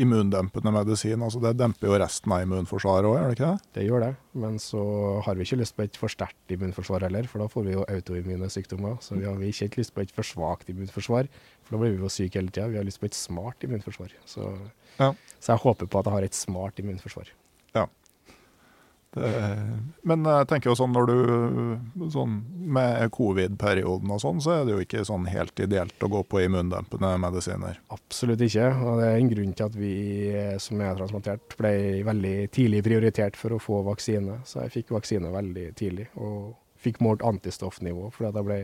[0.00, 1.22] immundempende medisin?
[1.24, 3.72] altså Det demper jo resten av immunforsvaret òg, gjør det ikke det?
[3.76, 4.10] Det gjør det,
[4.44, 4.82] men så
[5.26, 7.84] har vi ikke lyst på et for sterkt immunforsvar heller, for da får vi jo
[7.84, 8.96] autoimmune sykdommer.
[9.04, 11.28] Så vi har ikke lyst på et for svakt immunforsvar,
[11.66, 12.70] for da blir vi jo syke hele tida.
[12.72, 14.14] Vi har lyst på et smart immunforsvar.
[14.28, 14.54] Så,
[14.96, 15.12] ja.
[15.36, 17.34] så jeg håper på at jeg har et smart immunforsvar.
[17.76, 17.84] Ja.
[19.16, 22.34] Men jeg tenker jo sånn når du sånn
[22.68, 26.42] Med covid-perioden og sånn, så er det jo ikke sånn helt ideelt å gå på
[26.44, 27.80] immundempende medisiner?
[27.94, 28.68] Absolutt ikke.
[28.84, 29.94] Og det er en grunn til at vi
[30.62, 31.72] som er transplantert, ble
[32.06, 34.42] veldig tidlig prioritert for å få vaksine.
[34.48, 36.52] Så jeg fikk vaksine veldig tidlig, og
[36.82, 38.60] fikk målt antistoffnivå fordi at jeg ble,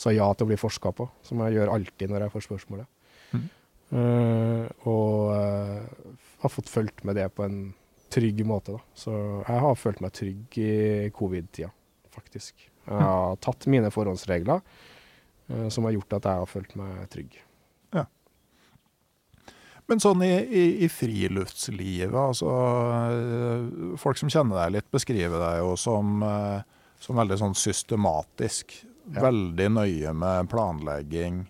[0.00, 2.92] sa ja til å bli forska på, som jeg gjør alltid når jeg får spørsmålet.
[3.36, 3.48] Mm.
[3.86, 7.60] Uh, og uh, har fått fulgt med det på en
[8.16, 8.76] trygg måte.
[8.76, 8.82] Da.
[8.96, 10.74] Så jeg har følt meg trygg i
[11.16, 11.70] covid-tida,
[12.14, 12.68] faktisk.
[12.86, 17.38] Jeg har tatt mine forhåndsregler uh, som har gjort at jeg har følt meg trygg.
[17.96, 18.06] Ja.
[19.90, 25.60] Men sånn i, i, i friluftslivet, altså uh, Folk som kjenner deg litt, beskriver deg
[25.62, 26.62] jo som, uh,
[27.02, 28.78] som veldig sånn systematisk.
[29.06, 29.26] Ja.
[29.28, 31.44] Veldig nøye med planlegging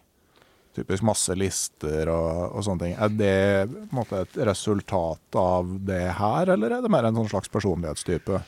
[0.77, 2.95] typisk masse lister og, og, sånne ting.
[3.01, 7.53] Er det måte, et resultat av det her, eller er det mer en sånn slags
[7.53, 8.43] personlighetstype?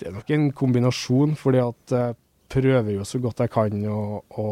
[0.00, 2.18] Det er nok en kombinasjon, fordi at jeg
[2.52, 4.48] prøver jo så godt jeg kan å, å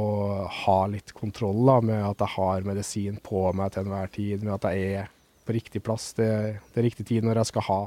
[0.64, 4.56] ha litt kontroll da, med at jeg har medisin på meg til enhver tid, med
[4.56, 7.80] at jeg er på riktig plass til, til riktig tid når jeg skal ha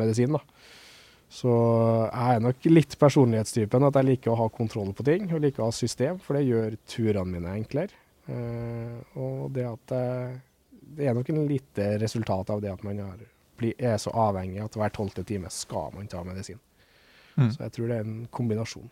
[0.00, 0.38] medisin.
[0.38, 0.42] da.
[1.30, 1.50] Så
[2.10, 5.62] jeg er nok litt personlighetstypen at jeg liker å ha kontroll på ting og liker
[5.62, 7.94] å ha system, for det gjør turene mine enklere.
[8.30, 10.38] Uh, og det at uh,
[10.96, 13.26] det er nok en lite resultat av det at man er,
[13.58, 16.58] blir, er så avhengig at hver tolvte time skal man ta medisin.
[17.36, 17.50] Mm.
[17.52, 18.88] Så jeg tror det er en kombinasjon.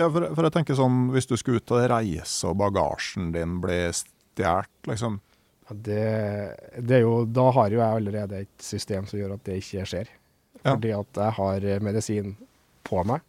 [0.00, 3.58] Ja, for, for, jeg tenker sånn, Hvis du skulle ut og reise og bagasjen din
[3.62, 5.18] blir stjålet, liksom
[5.68, 6.06] ja, det,
[6.78, 9.84] det, er jo, Da har jo jeg allerede et system som gjør at det ikke
[9.86, 10.08] skjer.
[10.62, 10.72] Ja.
[10.72, 12.32] Fordi at jeg har medisin
[12.88, 13.22] på meg.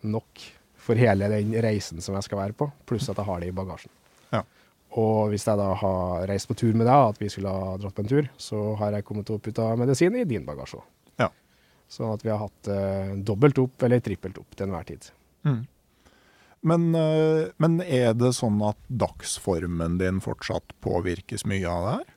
[0.00, 0.42] Nok
[0.80, 3.56] for hele den reisen som jeg skal være på, pluss at jeg har det i
[3.56, 3.92] bagasjen.
[4.32, 4.42] Ja.
[4.98, 7.94] Og hvis jeg da har reist på tur med deg, at vi skulle ha dratt
[7.94, 10.86] på en tur, så har jeg kommet opp ut av medisin i din bagasje òg.
[11.22, 11.28] Ja.
[11.90, 15.10] Sånn at vi har hatt uh, dobbelt opp eller trippelt opp til enhver tid.
[15.46, 15.60] Mm.
[16.70, 22.16] Men, uh, men, er det sånn at dagsformen din fortsatt påvirkes mye av det her?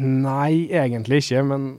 [0.00, 1.44] Nei, egentlig ikke.
[1.46, 1.70] Men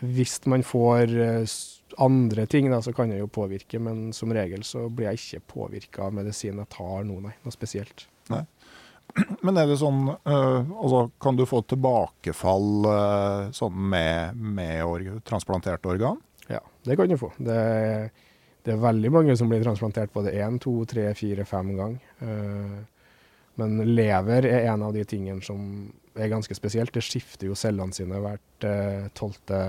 [0.00, 1.56] hvis man får uh,
[1.96, 5.52] andre ting da, så kan jeg jo påvirke, men som regel så blir jeg ikke
[5.54, 7.34] påvirka av medisin jeg tar nå, nei.
[7.44, 8.06] Noe spesielt.
[8.32, 8.42] Nei.
[9.46, 15.04] Men er det sånn uh, altså, Kan du få tilbakefall uh, sånn med, med or
[15.26, 16.18] transplantert organ?
[16.50, 17.30] Ja, det kan du få.
[17.38, 17.60] Det,
[18.66, 22.02] det, er veldig mange som blir transplantert både én, to, tre, fire, fem ganger.
[22.18, 22.82] Uh,
[23.56, 25.86] men lever er en av de tingene som
[26.18, 26.92] er ganske spesielt.
[26.92, 28.66] Det skifter jo cellene sine hvert
[29.16, 29.60] tolvte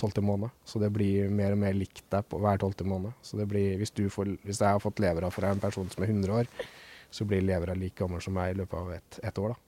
[0.00, 0.52] tolvte måned.
[0.64, 3.14] Så det blir mer og mer likt deg på hver tolvte måned.
[3.22, 6.12] Så det blir, hvis, får, hvis, jeg har fått levera fra en person som er
[6.12, 6.50] 100 år,
[7.10, 9.54] så blir levera like gammel som meg i løpet av ett et år.
[9.54, 9.62] da.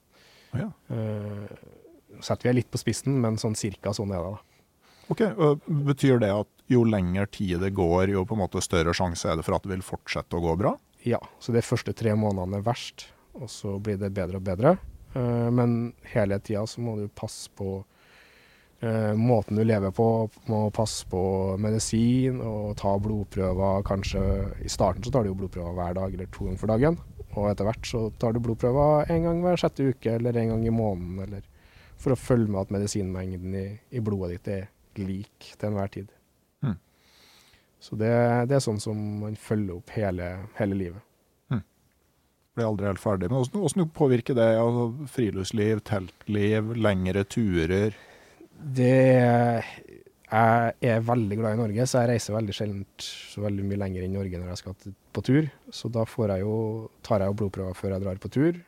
[0.48, 0.68] Oh, ja.
[0.96, 4.36] uh, setter vi litt på spissen, men sånn cirka sånn er det.
[4.36, 4.64] da.
[5.08, 8.92] Ok, og Betyr det at jo lengre tid det går, jo på en måte større
[8.96, 10.74] sjanse er det for at det vil fortsette å gå bra?
[11.04, 13.06] Ja, så de første tre månedene er verst,
[13.38, 14.76] og så blir det bedre og bedre.
[15.14, 17.97] Uh, men hele tida så må du passe på Eh,
[19.18, 20.04] måten du lever på,
[20.46, 21.20] må passe på
[21.58, 23.82] medisin og ta blodprøver.
[23.82, 24.22] Kanskje
[24.62, 26.98] I starten så tar du jo blodprøver hver dag eller to ganger for dagen.
[27.34, 30.66] Og etter hvert så tar du blodprøver en gang hver sjette uke eller en gang
[30.66, 31.42] i måneden, eller
[31.98, 34.70] for å følge med at medisinmengden i, i blodet ditt er
[35.02, 36.08] lik til enhver tid.
[36.64, 36.78] Mm.
[37.82, 38.14] Så det,
[38.50, 41.04] det, er sånn som man følger opp hele, hele livet.
[41.52, 41.62] Mm.
[42.54, 43.30] Blir aldri helt ferdig.
[43.30, 47.98] Men hvordan, hvordan påvirker det altså, friluftsliv, teltliv, lengre turer?
[48.58, 48.94] Det
[50.28, 54.04] jeg er veldig glad i Norge, så jeg reiser veldig sjelden så veldig mye lenger
[54.04, 54.74] enn Norge når jeg skal
[55.16, 55.46] på tur.
[55.72, 56.56] Så da jeg jo,
[57.06, 58.58] tar jeg jo blodprøver før jeg drar på tur,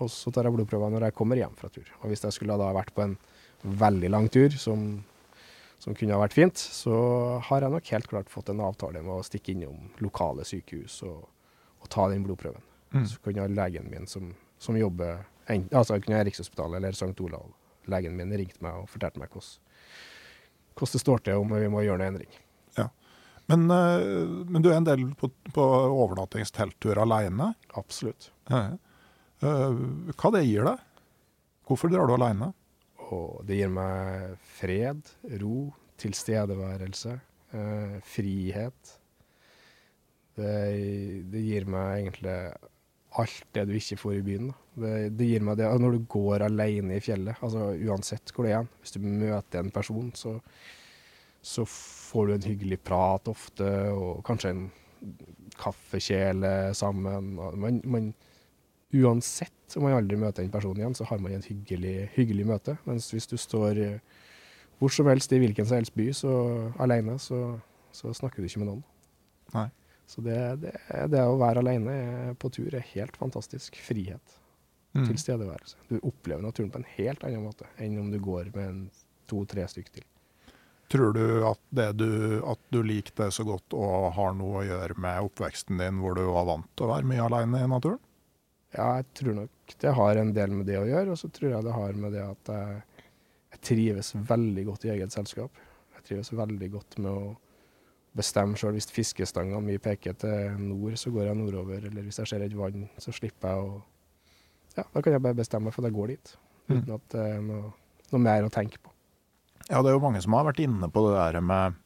[0.00, 1.88] og så tar jeg blodprøver når jeg kommer hjem fra tur.
[2.02, 3.16] Og hvis jeg skulle da vært på en
[3.80, 4.84] veldig lang tur, som,
[5.80, 6.94] som kunne ha vært fint, så
[7.48, 11.24] har jeg nok helt klart fått en avtale med å stikke innom lokale sykehus og,
[11.80, 12.64] og ta den blodprøven.
[12.92, 13.06] Mm.
[13.08, 17.16] Så kunne legen min som, som jobber altså kunne Rikshospitalet eller St.
[17.24, 17.48] Olav,
[17.90, 19.58] legen min ringte meg og fortalte meg hvordan
[20.80, 22.36] hvordan det står til om vi må gjøre noen endring.
[22.78, 22.86] Ja.
[23.50, 27.52] Men, eh, men, du er en del på, på overnattingstelttur alene?
[27.78, 28.30] Absolutt.
[28.50, 28.78] Ja.
[29.40, 29.82] Eh,
[30.14, 30.86] hva det gir deg?
[31.68, 32.52] Hvorfor drar du alene?
[33.10, 35.02] Og det gir meg fred,
[35.42, 35.70] ro,
[36.00, 37.16] tilstedeværelse,
[37.52, 38.96] eh, frihet.
[40.38, 40.52] Det,
[41.32, 42.36] det, gir meg egentlig
[43.18, 44.50] alt det du ikke får i byen.
[44.80, 48.54] Det, det, gir meg det når du går alene i fjellet, altså uansett hvor det
[48.58, 48.68] er.
[48.82, 50.36] Hvis du møter en person, så,
[51.42, 54.66] så får du en hyggelig prat ofte, og kanskje en
[55.60, 57.32] kaffekjele sammen.
[57.34, 58.12] Man, man,
[58.94, 62.76] uansett om man aldri møter en person igjen, så har man et hyggelig, hyggelig møte.
[62.86, 63.84] Mens hvis du står
[64.80, 66.32] hvor som helst i hvilken som helst by så,
[66.80, 67.58] alene, så,
[67.92, 68.84] så snakker du ikke med noen.
[69.52, 69.68] Nei.
[70.10, 70.74] Så det, det,
[71.12, 73.78] det, å være alene på tur er helt fantastisk.
[73.86, 74.38] Frihet.
[74.90, 75.04] Mm.
[75.06, 75.78] Tilstedeværelse.
[75.86, 78.88] Du opplever naturen på en helt annen måte enn om du går med
[79.30, 80.06] to-tre stykk til.
[80.90, 81.60] Tror du at,
[81.94, 86.00] du at, du liker det så godt og har noe å gjøre med oppveksten din,
[86.02, 88.00] hvor du var vant til å være mye alene i naturen?
[88.74, 91.14] Ja, jeg tror nok det har en del med det å gjøre.
[91.14, 93.04] Og så tror jeg det har med det at jeg,
[93.54, 95.62] jeg trives veldig godt i eget selskap.
[96.00, 97.22] Jeg trives veldig godt med å
[98.16, 98.76] bestemme sjøl.
[98.76, 101.82] Hvis fiskestanga mi peker til nord, så går jeg nordover.
[101.90, 103.80] Eller hvis jeg ser et vann, så slipper jeg å
[104.76, 106.32] Ja, da kan jeg bare bestemme meg for at jeg går dit.
[106.68, 106.76] Mm.
[106.76, 107.72] Uten at det er noe,
[108.12, 108.92] noe, mer å tenke på.
[109.66, 111.78] Ja, det er jo mange som har vært inne på det der med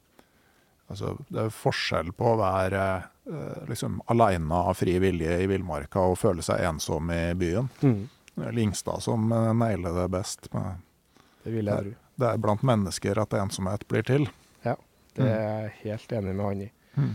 [0.84, 6.02] Altså, det er forskjell på å være eh, liksom aleine av fri vilje i villmarka
[6.10, 7.70] og føle seg ensom i byen.
[7.80, 8.02] Mm.
[8.52, 10.50] Lingstad som eh, nailer det best.
[10.52, 11.94] Det vil jeg tro.
[12.20, 14.28] Det er blant mennesker at ensomhet blir til.
[15.14, 16.72] Det er jeg helt enig med han i.
[16.98, 17.14] Mm.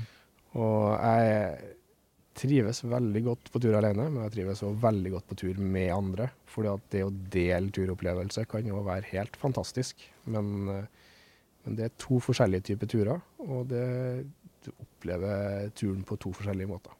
[0.59, 1.75] Og jeg
[2.39, 5.91] trives veldig godt på tur alene, men jeg trives også veldig godt på tur med
[5.93, 6.29] andre.
[6.49, 10.05] Fordi at det å dele turopplevelse kan jo være helt fantastisk.
[10.31, 13.83] Men, men, det er to forskjellige typer turer, og det,
[14.65, 16.95] du opplever turen på to forskjellige måter.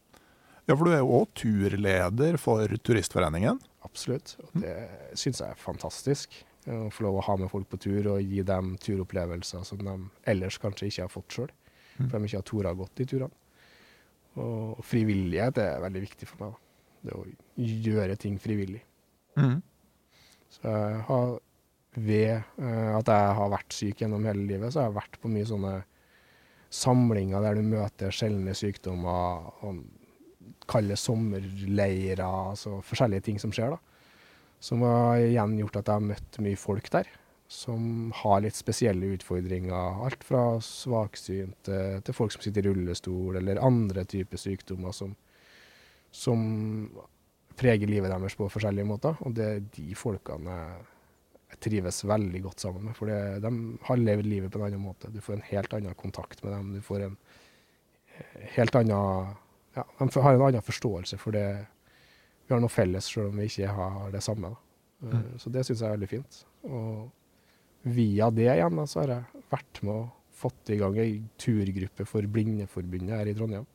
[0.68, 3.58] Ja, for du er jo òg turleder for Turistforeningen?
[3.88, 4.76] Absolutt, og det
[5.18, 6.36] syns jeg er fantastisk.
[6.68, 9.96] Å få lov å ha med folk på tur og gi dem turopplevelser som de
[10.28, 11.52] ellers kanskje ikke har fått sjøl.
[11.98, 12.08] Mm.
[12.10, 13.36] For de ikke har tora godt de turene.
[14.40, 16.52] Og frivillighet er veldig viktig for meg.
[16.52, 16.66] Da.
[17.00, 17.24] Det å
[17.90, 18.82] gjøre ting frivillig.
[19.40, 19.62] Mm.
[20.52, 21.32] Så jeg har,
[21.96, 25.32] ved uh, at jeg har vært syk gjennom hele livet, så har jeg vært på
[25.32, 25.74] mye sånne
[26.70, 29.50] samlinger der du møter sjeldne sykdommer.
[29.64, 29.86] og
[30.70, 33.74] Kalde sommerleirer, altså forskjellige ting som skjer.
[33.74, 33.89] da.
[34.60, 37.10] Som har igjen gjort at jeg har møtt mye folk der
[37.50, 40.04] som har litt spesielle utfordringer.
[40.06, 45.16] Alt fra svaksynte til folk som sitter i rullestol, eller andre typer sykdommer som,
[46.14, 46.44] som
[47.58, 49.18] preger livet deres på forskjellige måter.
[49.26, 50.60] Og det er de folkene
[51.50, 52.98] jeg trives veldig godt sammen med.
[53.00, 53.52] For det, de
[53.88, 55.10] har levd livet på en annen måte.
[55.10, 56.76] Du får en helt annen kontakt med dem.
[56.78, 57.18] Du får en
[58.54, 59.34] helt annen
[59.74, 61.48] ja, De har en annen forståelse for det
[62.50, 64.50] vi har noe felles, selv om vi ikke har det samme.
[65.04, 65.12] Mm.
[65.14, 66.40] Eh, så det syns jeg er veldig fint.
[66.66, 70.08] Og via det igjen da, så har jeg vært med og
[70.40, 73.68] fått i gang ei turgruppe for Blindeforbundet her i Trondheim.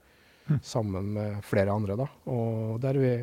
[0.49, 0.59] Mm.
[0.65, 1.97] Sammen med flere andre.
[2.03, 2.09] da.
[2.33, 3.15] Og der vi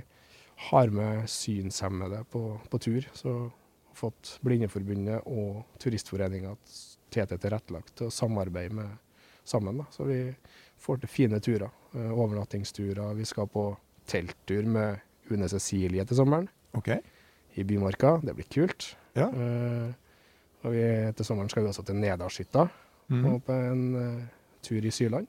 [0.71, 3.09] har med synshemmede på, på tur.
[3.13, 6.55] Så har fått Blindeforbundet og Turistforeninga
[7.11, 8.97] TT tilrettelagt til å samarbeide med,
[9.43, 9.83] sammen.
[9.83, 9.89] da.
[9.91, 10.23] Så vi
[10.81, 11.69] får til fine turer.
[11.91, 13.17] Eh, overnattingsturer.
[13.19, 13.71] Vi skal på
[14.07, 15.01] telttur med
[15.31, 16.47] Une Cecilie til sommeren.
[16.77, 16.93] Ok.
[17.55, 18.17] I Bymarka.
[18.23, 18.95] Det blir kult.
[19.17, 19.27] Ja.
[19.27, 19.91] Uh,
[20.63, 20.83] og vi,
[21.17, 22.67] til sommeren skal vi også til Nedalshytta
[23.11, 23.23] mm.
[23.27, 24.25] og på en uh,
[24.63, 25.27] tur i Syland.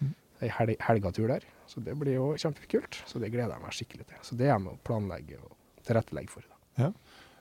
[0.00, 0.12] Mm.
[0.44, 1.46] Ei hel helgatur der.
[1.66, 3.00] Så det blir jo kjempekult.
[3.08, 4.20] Så det gleder jeg meg skikkelig til.
[4.22, 5.56] Så det er jeg med å planlegge og
[5.88, 6.46] tilrettelegge for.
[6.78, 6.92] Ja.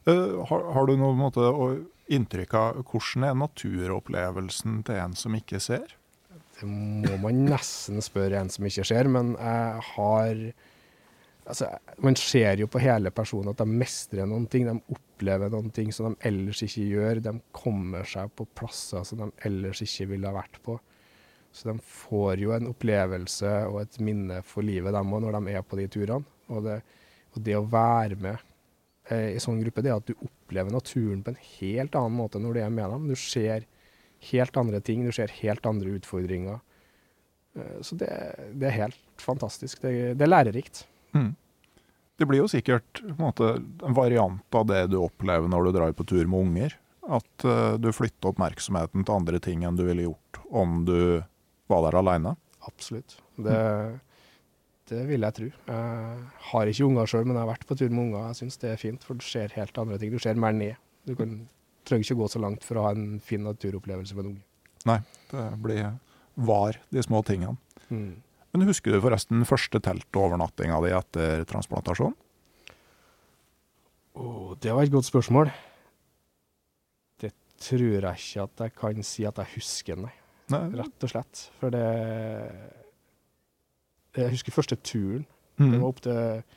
[0.06, 1.52] Uh, har, har, du noen måte
[2.14, 5.96] inntrykk av hvordan er naturopplevelsen til en som ikke ser?
[6.56, 10.44] Det må man nesten spørre en som ikke ser, men jeg har
[11.46, 11.70] altså,
[12.04, 14.68] Man ser jo på hele personen at de mestrer noen ting.
[14.68, 17.24] De opplever noen ting som de ellers ikke gjør.
[17.28, 20.78] De kommer seg på plasser som de ellers ikke ville ha vært på.
[21.56, 25.54] Så de får jo en opplevelse og et minne for livet, dem òg, når de
[25.56, 26.28] er på de turene.
[26.52, 26.82] Og det,
[27.32, 28.42] og det å være med
[29.08, 32.42] eh, i sånn gruppe, det er at du opplever naturen på en helt annen måte
[32.44, 33.08] når du er med dem.
[33.08, 33.64] Du ser
[34.32, 36.60] helt andre ting, du ser helt andre utfordringer.
[37.56, 38.12] Eh, så det,
[38.52, 39.82] det, er helt fantastisk.
[39.86, 40.84] Det, det er lærerikt.
[41.16, 41.34] Mm.
[42.16, 45.96] Det blir jo sikkert en, måte, en, variant av det du opplever når du drar
[45.96, 46.78] på tur med unger.
[47.06, 51.22] At uh, du flytter oppmerksomheten til andre ting enn du ville gjort om du
[51.72, 52.36] var der alene?
[52.66, 53.18] Absolutt.
[53.36, 53.58] Det,
[54.90, 55.50] det vil jeg tro.
[55.68, 58.30] Jeg har ikke unger sjøl, men jeg har vært på tur med unger.
[58.30, 60.14] Jeg syns det er fint, for du ser helt andre ting.
[60.14, 60.80] Du ser mer ned.
[61.06, 61.38] Du kan,
[61.86, 64.46] trenger ikke gå så langt for å ha en fin naturopplevelse med en unge.
[64.86, 65.00] Nei,
[65.32, 65.84] det blir
[66.36, 67.58] var, de små tingene.
[67.90, 68.16] Mm.
[68.56, 72.14] Men husker du forresten første teltovernattinga di etter transplantasjon?
[74.16, 75.52] Oh, det var et godt spørsmål.
[77.20, 80.14] Det tror jeg ikke at jeg kan si at jeg husker, nei.
[80.54, 80.62] Nei.
[80.80, 81.42] Rett og slett.
[81.60, 81.84] For det
[84.16, 85.28] Jeg husker første turen.
[85.60, 85.72] Mm.
[85.74, 86.56] Det var opp til,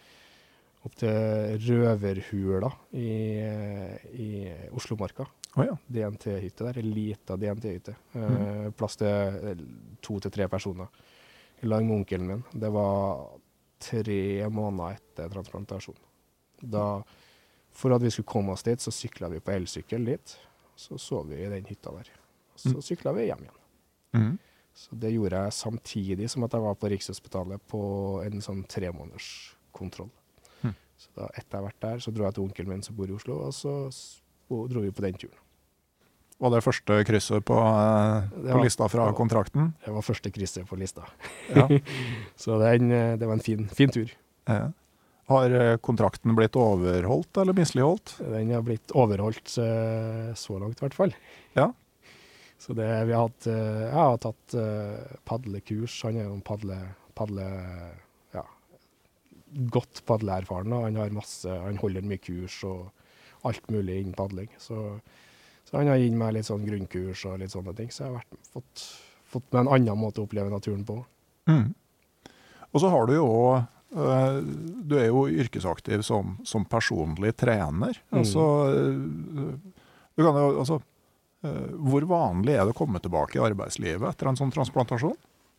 [0.87, 3.11] opp til Røverhula i,
[4.15, 4.31] i
[4.71, 5.27] Oslomarka.
[5.57, 5.75] Oh, ja.
[5.91, 6.79] DNT-hytte der.
[6.79, 7.99] Ei lita DNT-hytte.
[8.15, 8.23] Mm.
[8.23, 9.67] Eh, plass til
[9.99, 10.87] to til tre personer.
[11.61, 12.43] I lag med onkelen min.
[12.53, 13.29] Det var
[13.79, 15.97] tre måneder etter transplantasjon.
[16.61, 17.03] Da,
[17.75, 20.37] for at vi skulle komme oss dit, så sykla vi på elsykkel dit.
[20.79, 22.11] Så sov vi i den hytta der.
[22.55, 22.83] Så mm.
[22.83, 23.59] sykla vi hjem igjen.
[24.15, 24.37] Mm.
[24.79, 27.83] Så det gjorde jeg samtidig som at jeg var på Rikshospitalet på
[28.23, 30.11] en sånn tremånederskontroll.
[30.63, 30.75] Mm.
[30.99, 33.11] Så da etter jeg har vært der, så dro jeg til onkelen min som bor
[33.11, 33.75] i Oslo, og så
[34.71, 35.43] dro vi på den turen.
[36.39, 39.73] Var det første krysset på, eh, på var, lista fra kontrakten?
[39.83, 41.09] Det var første krysset på lista.
[41.51, 41.67] Ja.
[42.43, 44.13] så den, eh, det var en fin, fin tur.
[44.47, 44.69] Ja.
[45.33, 48.15] Har eh, kontrakten blitt overholdt eller misligholdt?
[48.23, 51.17] Den har blitt overholdt så langt, i hvert fall.
[51.59, 51.73] Ja.
[52.59, 54.55] Så det, vi har hatt, jeg har tatt
[55.27, 56.01] padlekurs.
[56.07, 56.79] Han er jo padle,
[57.19, 57.45] padle
[58.35, 58.47] ja,
[59.75, 60.75] godt padleerfaren.
[60.87, 62.89] Han har masse, han holder mye kurs og
[63.47, 64.51] alt mulig innen padling.
[64.59, 65.01] Så,
[65.69, 67.93] så, han har gitt meg litt sånn grunnkurs og litt sånne ting.
[67.93, 68.85] Så jeg har vært, fått,
[69.29, 71.01] fått med en annen måte å oppleve naturen på.
[71.51, 71.67] Mm.
[72.73, 73.55] Og så har du jo òg
[73.97, 74.41] uh,
[74.85, 78.01] Du er jo yrkesaktiv som, som personlig trener.
[78.11, 78.21] Mm.
[78.21, 78.45] Altså,
[80.17, 80.81] du kan jo altså
[81.47, 85.17] Eh, hvor vanlig er det å komme tilbake i arbeidslivet etter en sånn transplantasjon?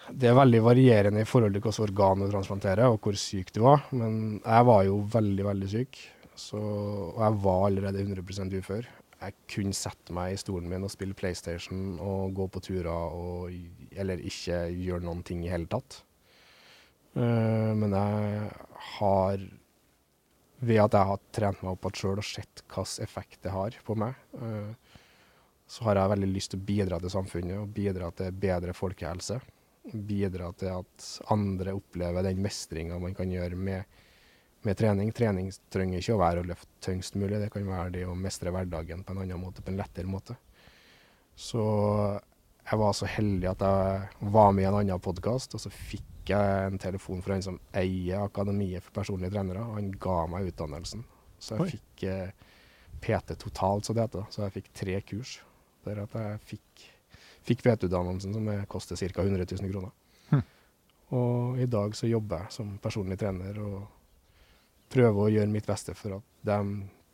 [0.09, 3.61] Det er veldig varierende i forhold til hvilket organ du transplanterer, og hvor syk du
[3.63, 3.85] var.
[3.95, 5.99] Men jeg var jo veldig, veldig syk,
[6.39, 8.89] så, og jeg var allerede 100% ufør.
[9.19, 13.51] Jeg kunne sette meg i stolen min og spille PlayStation og gå på turer, og,
[13.91, 16.01] eller ikke gjøre noen ting i hele tatt.
[17.17, 18.51] Uh, men jeg
[18.99, 19.47] har
[20.59, 23.77] Ved at jeg har trent meg opp igjen sjøl og sett hvilken effekt det har
[23.87, 24.73] på meg, uh,
[25.69, 29.37] så har jeg veldig lyst til å bidra til samfunnet og bidra til bedre folkehelse.
[29.93, 33.85] Bidra til at andre opplever den mestringa man kan gjøre med,
[34.61, 35.11] med, trening.
[35.15, 38.53] Trening trenger ikke å være å løfte tyngst mulig, det kan være det å mestre
[38.53, 40.35] hverdagen på en annen måte, på en lettere måte.
[41.39, 41.63] Så
[42.69, 46.29] jeg var så heldig at jeg var med i en annen podkast, og så fikk
[46.29, 49.63] jeg en telefon fra en som eier Akademiet for personlige trenere.
[49.63, 51.05] og Han ga meg utdannelsen.
[51.39, 51.69] Så jeg Oi.
[51.77, 52.49] fikk eh,
[53.01, 54.27] PT totalt, så det heter.
[54.29, 55.39] Så jeg fikk tre kurs
[55.87, 56.83] der at jeg fikk,
[57.47, 59.23] fikk PT-utdannelsen, som koster ca.
[59.23, 59.95] 100 000 kroner.
[60.29, 60.43] Hm.
[61.17, 63.87] Og i dag så jobber jeg som personlig trener og
[64.91, 66.59] prøver å gjøre mitt beste for at de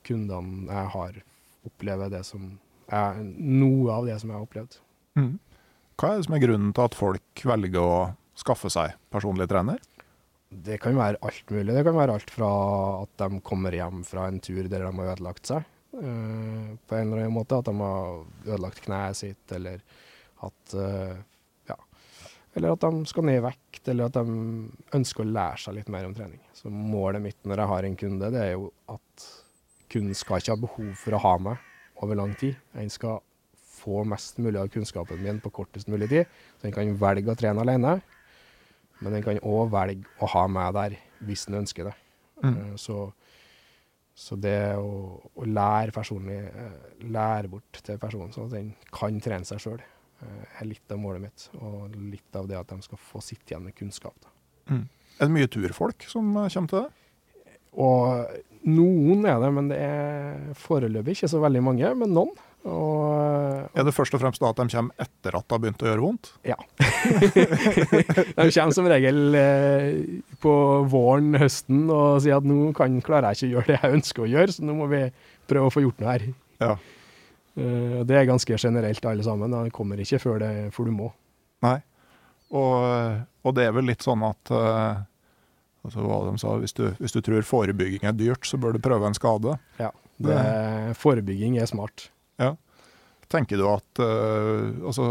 [0.06, 1.18] kundene jeg har,
[1.66, 2.54] opplever det som
[2.94, 4.78] er noe av det som jeg har opplevd.
[5.18, 5.34] Mm.
[5.96, 8.00] Hva er det som er grunnen til at folk velger å
[8.38, 9.80] skaffe seg personlig trener?
[10.56, 11.74] Det kan være alt mulig.
[11.74, 12.50] Det kan være alt fra
[13.02, 17.06] at de kommer hjem fra en tur der de har ødelagt seg, Uh, på en
[17.08, 17.56] eller annen måte.
[17.56, 19.80] At de har ødelagt kneet sitt, eller
[20.44, 21.35] at uh, Ja.
[22.56, 24.36] Eller at de skal ned i vekt, eller at de
[24.96, 26.40] ønsker å lære seg litt mer om trening.
[26.56, 29.26] Så målet mitt når jeg har en kunde, det er jo at
[29.92, 32.56] kunden skal ikke ha behov for å ha meg over lang tid.
[32.80, 33.20] En skal
[33.76, 36.32] få mest mulig av kunnskapen min på kortest mulig tid.
[36.62, 37.98] Så en kan velge å trene alene,
[39.04, 40.98] men en kan òg velge å ha meg der
[41.28, 41.96] hvis en ønsker det.
[42.44, 42.56] Mm.
[42.56, 43.00] Uh, så
[44.16, 46.76] så det å, å lære personlig, eh,
[47.12, 49.95] lære bort til personen sånn at den kan trene seg sjøl, eh,
[50.60, 51.48] er litt av målet mitt.
[51.60, 54.28] Og litt av det at de skal få sitte igjen med kunnskap.
[54.72, 54.86] Mm.
[55.16, 56.90] Er det mye turfolk som eh, kommer til det?
[57.76, 61.92] Og noen er det, men det er foreløpig ikke så veldig mange.
[62.00, 62.36] Men noen.
[62.66, 65.84] Og, Er det først og fremst da at de kommer etter at det har begynt
[65.86, 66.32] å gjøre vondt?
[66.50, 66.56] ja.
[68.40, 69.92] de kommer som regel eh,
[70.42, 70.54] på
[70.90, 74.26] våren, høsten, og sier at nå kan, klarer jeg ikke å gjøre det jeg ønsker
[74.26, 75.04] å gjøre, så nå må vi
[75.46, 76.26] prøve å få gjort noe her.
[76.64, 76.74] Ja.
[77.56, 79.52] Eh, det er ganske generelt alle sammen.
[79.52, 81.12] Det kommer ikke før, det, før du må.
[81.66, 81.78] Nei.
[82.56, 85.04] Og, og det er vel litt sånn at eh,
[85.86, 88.84] altså hva de sa, hvis du, hvis du tror forebygging er dyrt, så bør du
[88.84, 89.58] prøve en skade.
[89.82, 89.92] Ja.
[90.16, 90.36] Det,
[91.02, 92.10] forebygging er smart.
[93.28, 95.06] Tenker du at uh, altså,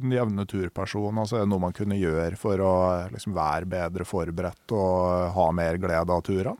[0.00, 2.72] den jevne turperson altså, er det noe man kunne gjøre for å
[3.12, 6.56] liksom, være bedre forberedt og ha mer glede av turene?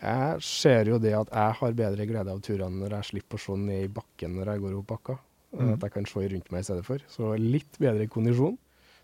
[0.00, 3.42] Jeg ser jo det at jeg har bedre glede av turene når jeg slipper å
[3.44, 5.16] se ned i bakken når jeg går opp bakka.
[5.50, 5.72] Mm.
[5.74, 7.02] At jeg kan se rundt meg i stedet for.
[7.10, 8.56] Så litt bedre kondisjon.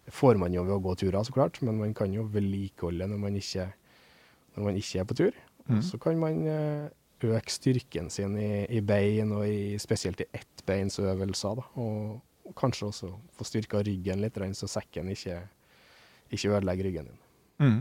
[0.07, 3.09] Det får man jo ved å gå turer, så klart, men man kan jo vedlikeholde
[3.11, 3.65] når man ikke,
[4.55, 5.41] når man ikke er på tur.
[5.67, 5.81] Mm.
[5.83, 6.87] Så kan man eh,
[7.27, 11.59] øke styrken sin i, i bein, og i, spesielt i ettbeinsøvelser.
[11.59, 11.67] Da.
[11.83, 15.41] Og kanskje også få styrka ryggen litt, så sekken ikke,
[16.31, 17.21] ikke ødelegger ryggen din.
[17.59, 17.79] Mm.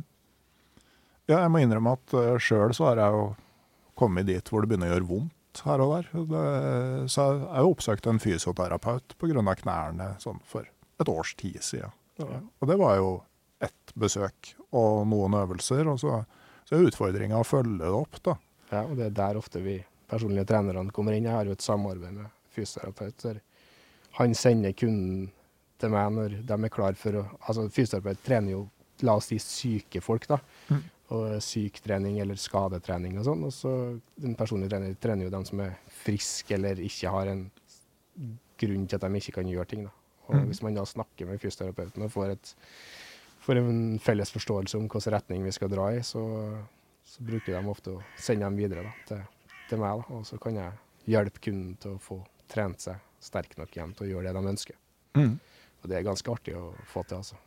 [1.29, 3.25] Ja, jeg må innrømme at uh, sjøl så har jeg jo
[3.97, 6.09] kommet dit hvor det begynner å gjøre vondt her og der.
[6.33, 6.45] Det,
[7.11, 9.55] så jeg har jo oppsøkt en fysioterapeut pga.
[9.61, 10.67] knærne sånn for
[10.99, 11.95] et års tid siden.
[12.19, 12.41] Ja.
[12.61, 13.09] Og det var jo
[13.63, 15.87] ett besøk og noen øvelser.
[15.91, 16.21] Og så,
[16.67, 18.37] så er utfordringa å følge det opp, da.
[18.71, 21.27] Ja, og det er der ofte vi personlige trenerne kommer inn.
[21.27, 23.41] Jeg har jo et samarbeid med fysioterapeut.
[24.19, 25.29] Han sender kunden
[25.81, 28.65] til meg når de er klar for å Altså, fysioterapeut trener jo,
[29.03, 30.39] la oss si, syke folk, da.
[30.71, 30.83] Mm.
[31.13, 33.43] Og syketrening eller skadetrening og sånn.
[33.45, 33.71] Og så
[34.17, 37.43] den personlige trener trener jo dem som er friske eller ikke har en
[38.57, 39.91] grunn til at de ikke kan gjøre ting, da.
[40.27, 40.45] Og Mm.
[40.49, 42.55] hvis man da snakker med fysioterapeuten og får, et,
[43.45, 46.23] får en felles forståelse om hvilken retning vi skal dra i, så,
[47.05, 49.21] så bruker de ofte å sende dem videre da, til,
[49.69, 50.01] til meg.
[50.01, 50.15] Da.
[50.15, 50.71] Og så kan jeg
[51.05, 54.49] hjelpe kunden til å få trent seg sterk nok igjen til å gjøre det de
[54.55, 54.75] ønsker.
[55.13, 55.39] Mm.
[55.83, 57.37] Og det er ganske artig å få til, altså.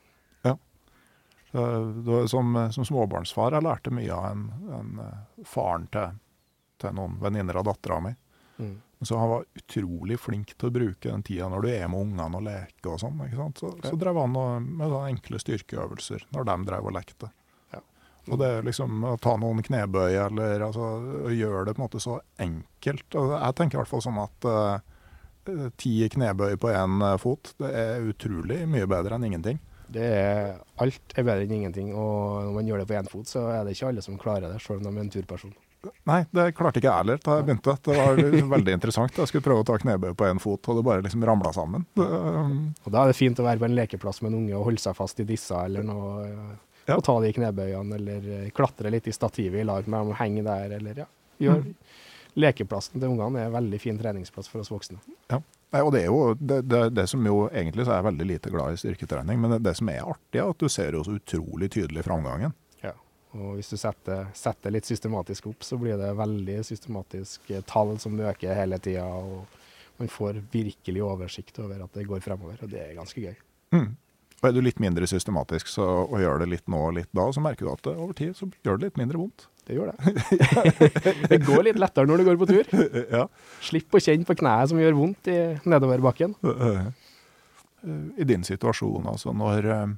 [2.28, 4.42] Som, som småbarnsfar jeg lærte mye av en,
[4.76, 6.18] en eh, faren til,
[6.76, 8.12] til noen venninner av dattera mi.
[8.58, 8.74] Mm.
[9.00, 12.40] Så han var utrolig flink til å bruke den tida når du er med ungene
[12.40, 13.20] og leker og sånn.
[13.54, 13.92] Så, okay.
[13.92, 14.34] så drev han
[14.66, 17.30] med enkle styrkeøvelser når de drev og lekte.
[17.74, 17.82] Ja.
[18.26, 20.90] Og det er liksom å ta noen knebøy eller altså,
[21.30, 23.06] gjøre det på en måte så enkelt.
[23.20, 27.70] Og jeg tenker i hvert fall sånn at uh, ti knebøy på én fot, det
[27.70, 29.62] er utrolig mye bedre enn ingenting.
[29.92, 33.30] Det er, alt er bedre enn ingenting, og når man gjør det på én fot,
[33.30, 35.54] så er det ikke alle som klarer det, selv om de er en turperson.
[36.08, 37.74] Nei, det klarte ikke jeg heller da jeg begynte.
[37.86, 38.18] Det var
[38.54, 39.18] veldig interessant.
[39.20, 41.84] Jeg skulle prøve å ta knebøy på én fot, og det bare liksom ramla sammen.
[41.96, 44.56] Det, um, Og da er det fint å være på en lekeplass med en unge
[44.58, 46.26] og holde seg fast i disse eller noe.
[46.88, 46.96] Ja.
[46.96, 50.44] Og ta de knebøyene, eller eh, klatre litt i stativet i lag med dem, henge
[50.46, 51.08] der, eller ja.
[51.38, 51.62] Gjør.
[51.62, 51.96] Mm.
[52.42, 54.98] Lekeplassen til ungene er en veldig fin treningsplass for oss voksne.
[55.68, 58.26] Nei, og det er jo det, det, det som jo egentlig så er jeg veldig
[58.30, 61.02] lite glad i styrketrening, men det, det som er artig, er at du ser jo
[61.04, 62.54] så utrolig tydelig framgangen.
[62.80, 62.94] Ja.
[63.36, 67.98] Og hvis du setter, setter litt systematisk opp, så blir det veldig systematisk eh, tall
[68.00, 69.44] som øker hele tida, og
[70.00, 73.36] man får virkelig oversikt over at det går fremover, og det er ganske gøy.
[73.76, 73.90] Mm.
[74.38, 77.26] Og er du litt mindre systematisk så, og gjør det litt nå og litt da,
[77.34, 79.48] så merker du at over tid så gjør det litt mindre vondt.
[79.68, 80.12] Det gjør det.
[81.30, 82.70] det går litt lettere når du går på tur.
[83.18, 83.26] ja.
[83.64, 85.38] Slipp å kjenne på kneet som gjør vondt i
[85.68, 86.34] nedoverbakken.
[88.18, 89.92] I din situasjon, altså når, eh,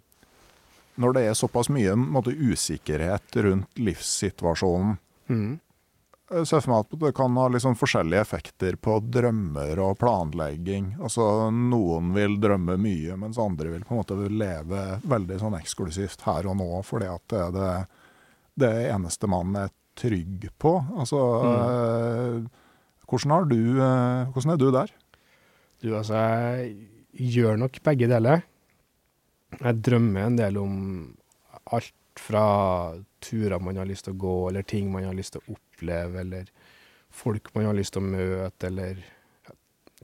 [1.01, 4.99] når det er såpass mye måte, usikkerhet rundt livssituasjonen,
[5.31, 5.59] Mm.
[6.31, 10.93] Jeg ser for meg at det kan ha liksom forskjellige effekter på drømmer og planlegging.
[11.03, 16.23] Altså Noen vil drømme mye, mens andre vil på en måte leve veldig sånn eksklusivt
[16.29, 17.73] her og nå, fordi at det er det,
[18.61, 20.75] det eneste man er trygg på.
[20.97, 22.41] Altså eh,
[23.11, 24.93] hvordan, har du, eh, hvordan er du der?
[25.81, 28.45] Du, altså, jeg gjør nok begge deler.
[29.59, 30.75] Jeg drømmer en del om
[31.75, 32.45] alt fra
[33.23, 36.21] turer man har lyst til å gå, eller ting man har lyst til å oppleve,
[36.23, 36.53] eller
[37.11, 39.01] folk man har lyst til å møte, eller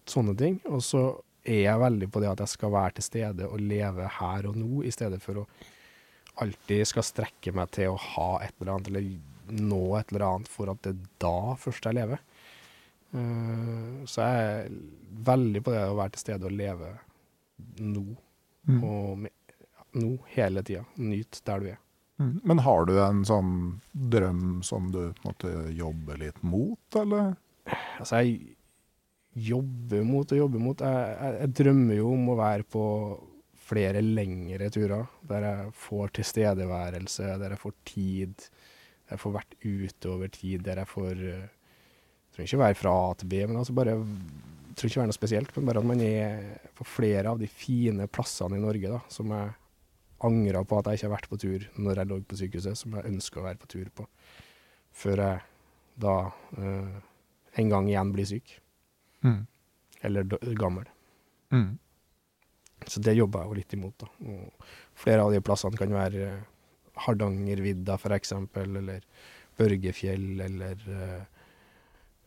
[0.06, 0.58] sånne ting.
[0.70, 1.04] Og så
[1.46, 4.58] er jeg veldig på det at jeg skal være til stede og leve her og
[4.58, 5.46] nå, i stedet for å
[6.42, 10.50] alltid skal strekke meg til å ha et eller annet, eller nå et eller annet
[10.50, 12.22] for at det er da først jeg lever.
[13.14, 14.70] Uh, Så jeg er
[15.26, 16.92] veldig på det å være til stede og leve
[17.80, 18.04] nå.
[18.82, 19.30] Og med,
[19.96, 20.82] nå hele tida.
[20.98, 21.78] Nyt der du er.
[22.18, 22.40] Mm.
[22.48, 23.52] Men har du en sånn
[23.92, 27.36] drøm som du måtte jobbe litt mot, eller?
[28.00, 28.56] Altså, jeg
[29.46, 30.80] jobber mot og jobber mot.
[30.80, 32.84] Jeg, jeg, jeg drømmer jo om å være på
[33.66, 38.48] flere lengre turer, der jeg får tilstedeværelse, der jeg får tid,
[39.06, 41.46] der jeg får vært ute over tid, der jeg får eh,
[42.26, 43.94] Jeg trenger ikke være fra A til B, men altså bare
[44.76, 46.42] tror ikke det er noe spesielt, men bare at man er
[46.76, 49.54] på flere av de fine plassene i Norge da, som jeg
[50.26, 52.96] angra på at jeg ikke har vært på tur når jeg lå på sykehuset, som
[52.96, 54.06] jeg ønsker å være på tur på,
[54.96, 55.40] før jeg
[56.04, 56.16] da
[56.60, 56.98] eh,
[57.62, 58.58] en gang igjen blir syk.
[59.24, 59.42] Mm.
[60.04, 60.28] Eller
[60.60, 60.84] gammel.
[61.54, 61.78] Mm.
[62.84, 64.02] Så det jobber jeg jo litt imot.
[64.02, 64.10] da.
[64.32, 64.68] Og
[64.98, 66.44] flere av de plassene kan være eh,
[67.06, 69.02] Hardangervidda f.eks., eller
[69.56, 71.22] Børgefjell, eller uh,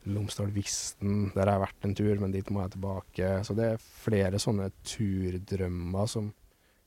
[0.10, 1.32] Lomsdal-Visten.
[1.36, 3.32] Der har jeg vært en tur, men dit må jeg tilbake.
[3.46, 6.32] Så det er flere sånne turdrømmer som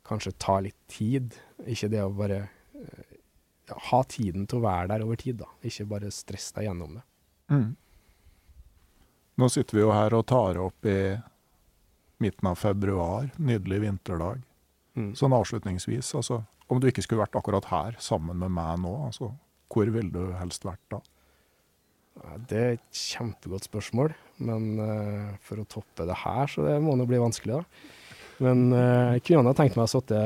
[0.07, 1.37] kanskje tar litt tid.
[1.63, 2.41] Ikke det å bare
[2.75, 3.15] uh,
[3.93, 5.51] ha tiden til å være der over tid, da.
[5.63, 7.05] Ikke bare stresse deg gjennom det.
[7.55, 7.71] Mm.
[9.39, 10.99] Nå sitter vi jo her og tar opp i
[12.23, 14.43] midten av februar, nydelig vinterdag.
[14.99, 15.13] Mm.
[15.19, 16.43] Sånn avslutningsvis, altså,
[16.73, 19.33] om du ikke skulle vært akkurat her sammen med meg nå, altså,
[19.73, 21.01] hvor ville du helst vært da?
[22.49, 24.13] Det er et kjempegodt spørsmål,
[24.45, 27.99] men uh, for å toppe det her, så det må nå bli vanskelig, da.
[28.43, 30.19] Men uh, jeg kunne ha tenkt meg å sitte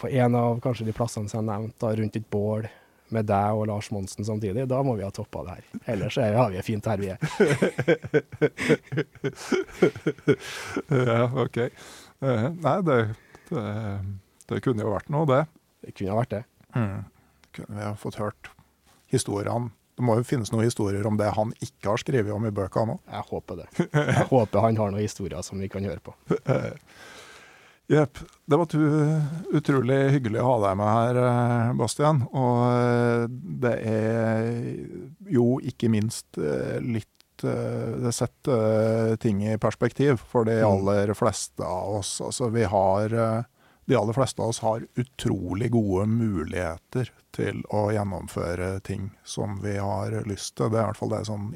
[0.00, 2.68] på en av kanskje de plassene som jeg nevnte, rundt et bål
[3.14, 4.66] med deg og Lars Monsen samtidig.
[4.70, 5.64] Da må vi ha toppa det her.
[5.94, 7.18] Ellers er, har vi det fint her vi er.
[11.12, 11.58] ja, OK.
[11.64, 12.98] Eh, nei, det,
[13.50, 13.64] det,
[14.50, 15.42] det kunne jo vært noe, det.
[15.84, 16.44] Det kunne ha vært det.
[17.54, 18.50] Kunne vi ha fått hørt
[19.12, 19.70] historiene.
[19.94, 22.96] Det må jo finnes noen historier om det han ikke har skrevet om i bøkene
[22.96, 23.02] òg.
[23.14, 23.66] Jeg håper det.
[23.94, 26.16] Jeg håper han har noen historier som vi kan høre på.
[27.92, 28.18] Jepp.
[28.48, 28.68] Det var
[29.52, 32.22] utrolig hyggelig å ha deg med her, eh, Bastian.
[32.32, 33.24] Og eh,
[33.64, 34.46] det er
[35.34, 37.10] jo ikke minst eh, litt
[37.44, 40.68] Det setter ting i perspektiv for de Mm.
[40.70, 42.20] aller fleste av oss.
[42.22, 43.08] Altså, vi har
[43.86, 49.74] De aller fleste av oss har utrolig gode muligheter til å gjennomføre ting som vi
[49.76, 50.70] har lyst til.
[50.70, 51.50] Det er i hvert fall det som,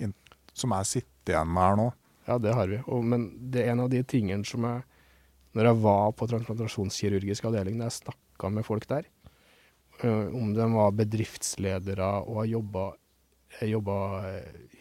[0.53, 1.87] som jeg sitter igjen med her nå.
[2.27, 2.83] Ja, det har vi.
[2.87, 4.83] Og, men det er en av de tingene som jeg
[5.57, 9.09] Når jeg var på transplantasjonskirurgisk avdeling, da jeg snakka med folk der,
[10.05, 12.89] øh, om de var bedriftsledere og har jobba
[13.67, 13.95] jobba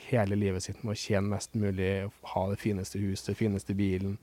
[0.09, 4.17] hele livet sitt med å tjene mest mulig, ha det fineste huset, det fineste bilen,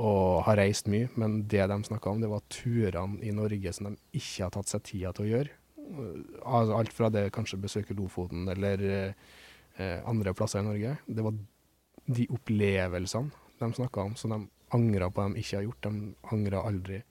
[0.00, 1.10] og har reist mye.
[1.20, 4.70] Men det de snakka om, det var turene i Norge som de ikke har tatt
[4.70, 5.56] seg tida til å gjøre.
[6.46, 10.94] Altså alt fra det kanskje besøke Lofoten eller eh, andre plasser i Norge.
[11.06, 11.36] Det var
[12.10, 14.40] de opplevelsene de snakka om, som de
[14.76, 15.86] angra på de ikke har gjort.
[15.86, 17.02] De angra aldri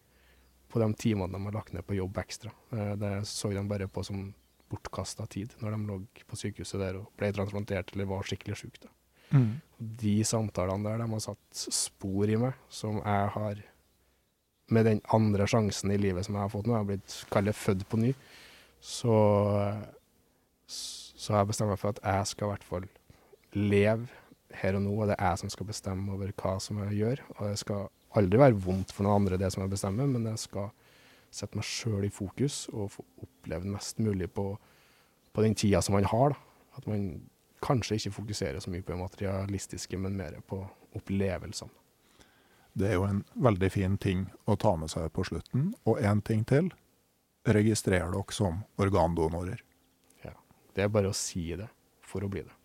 [0.70, 2.51] på de timene de har lagt ned på jobb ekstra.
[2.72, 4.34] Eh, Det så de bare på som
[4.70, 5.97] bortkasta tid når de lå
[6.30, 8.91] på sykehuset der og ble transplantert eller var skikkelig syke.
[9.34, 9.62] Mm.
[9.78, 13.66] De samtalene der, de har satt spor i meg, som jeg har
[14.70, 17.57] Med den andre sjansen i livet som jeg har fått nå, jeg har blitt kallet
[17.57, 18.12] født på ny,
[18.80, 19.16] så,
[20.70, 22.86] så har jeg bestemt meg for at jeg skal i hvert fall
[23.57, 24.05] leve
[24.58, 27.24] her og nå, og det er jeg som skal bestemme over hva som jeg gjør.
[27.38, 27.88] Og det skal
[28.18, 30.72] aldri være vondt for noen andre, det som jeg bestemmer, men jeg skal
[31.30, 34.52] sette meg sjøl i fokus og få oppleve mest mulig på,
[35.34, 36.34] på den tida som man har.
[36.34, 36.64] Da.
[36.80, 37.06] At man
[37.62, 40.64] kanskje ikke fokuserer så mye på det materialistiske, men mer på
[40.97, 41.74] opplevelsene.
[42.80, 45.74] Det er jo en veldig fin ting å ta med seg på slutten.
[45.89, 46.70] Og én ting til.
[47.50, 49.62] Registrer dere som organdonorer.
[50.24, 50.36] Ja.
[50.76, 51.68] Det er bare å si det
[52.06, 52.59] for å bli det.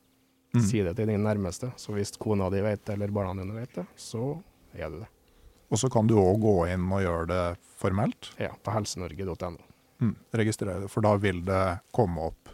[0.54, 0.62] Mm.
[0.68, 1.72] Si det til din nærmeste.
[1.76, 4.40] Så hvis kona di vet det, eller barna dine vet det, så
[4.74, 5.08] er du det.
[5.70, 8.30] Og så kan du òg gå inn og gjøre det formelt.
[8.38, 9.56] Ja, på helsenorge.no.
[10.00, 10.14] Mm.
[10.32, 12.48] Registrere det, for da vil det komme opp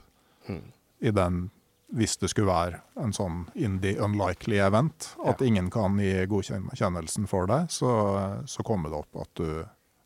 [0.49, 0.63] Mm.
[1.01, 1.51] i den
[1.93, 5.47] hvis det skulle være en sånn in the unlikely event, at Ja.
[5.47, 9.65] ingen kan gi godkjennelsen for deg, så, så kommer det opp at du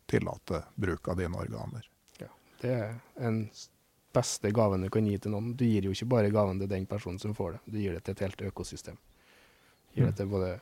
[0.08, 1.84] tillater bruk av dine organer.
[2.20, 2.26] Ja,
[2.60, 3.50] Det er en
[4.14, 5.52] beste gaven du kan gi til noen.
[5.58, 8.04] Du gir jo ikke bare gaven til den personen som får det, du gir det
[8.06, 8.96] til et helt økosystem.
[9.90, 10.54] Du gir det til både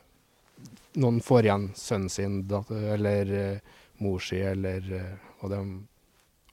[1.01, 2.35] Noen får igjen sønnen sin,
[2.69, 3.71] eller uh,
[4.05, 5.57] mor si, eller uh, Og de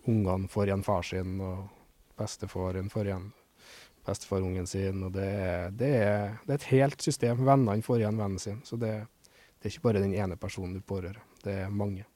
[0.08, 1.68] ungene får igjen far sin, og
[2.18, 3.28] bestefaren får igjen
[4.08, 5.04] bestefarungen sin.
[5.06, 7.44] Og det er, det, er, det er et helt system.
[7.46, 8.64] Vennene får igjen vennen sin.
[8.64, 8.94] Så det,
[9.60, 12.08] det er ikke bare den ene personen du pårører, det er mange.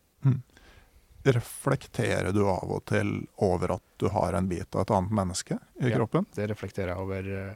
[1.25, 3.15] Reflekterer du av og til
[3.45, 5.97] over at du har en bit av et annet menneske i Ja.
[5.97, 6.27] kroppen?
[6.35, 7.55] Det reflekterer jeg over eh,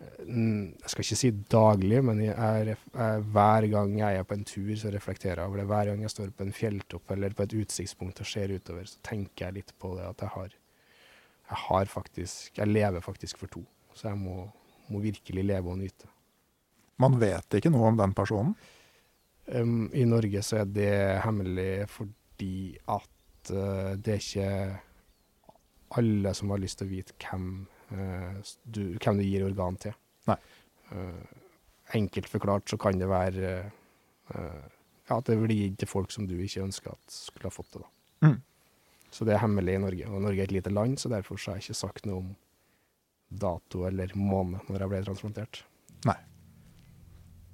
[0.00, 4.44] Jeg skal ikke si daglig, men jeg, er jeg, hver gang jeg er på en
[4.48, 5.66] tur, så reflekterer jeg over det.
[5.68, 8.96] Hver gang jeg står på en fjelltopp eller på et utsiktspunkt og ser utover, så
[9.04, 10.48] tenker jeg litt på det at jeg har
[11.50, 13.64] Jeg har faktisk Jeg lever faktisk for to.
[13.92, 14.48] Så jeg må,
[14.88, 16.06] må virkelig leve og nyte.
[16.96, 18.54] Man vet ikke noe om den personen.
[19.52, 21.88] Um, I Norge så er det hemmelig
[22.40, 24.80] fordi at uh, det er ikke
[26.00, 29.92] alle som har lyst til å vite hvem, uh, du, hvem du gir organ til.
[30.30, 30.36] Nei.
[30.90, 31.36] Eh,
[31.94, 33.50] enkelt forklart så kan det være
[34.30, 37.72] ja, at det blir gitt til folk som du ikke ønsker at skulle ha fått
[37.74, 37.82] det.
[37.82, 38.26] da.
[38.26, 38.36] Mm.
[39.10, 40.10] Så det er hemmelig i Norge.
[40.10, 42.28] Og Norge er et lite land, så derfor så har jeg ikke sagt noe om
[43.30, 45.62] dato eller måned når jeg ble transplantert.
[46.10, 46.18] Nei.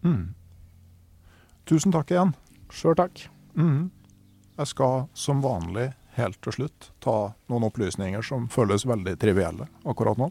[0.05, 0.27] Mm.
[1.69, 2.35] Tusen takk igjen.
[2.73, 3.29] Sjøl takk.
[3.57, 3.87] Mhm.
[4.57, 7.17] Jeg skal som vanlig helt til slutt ta
[7.53, 10.31] noen opplysninger som føles veldig trivielle akkurat nå.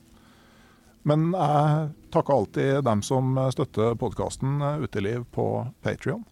[1.05, 5.45] Men jeg takker alltid dem som støtter podkasten Uteliv på
[5.85, 6.23] Patrion.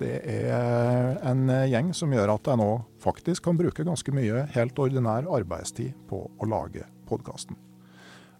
[0.00, 2.68] Det er en gjeng som gjør at jeg nå
[3.00, 7.56] faktisk kan bruke ganske mye helt ordinær arbeidstid på å lage podkasten.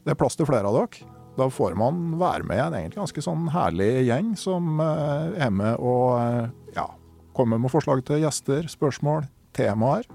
[0.05, 1.09] Det er plass til flere av dere.
[1.41, 5.53] Da får man være med i en egentlig ganske sånn herlig gjeng som eh, er
[5.55, 6.89] med og eh, ja,
[7.37, 9.27] kommer med forslag til gjester, spørsmål,
[9.57, 10.07] temaer.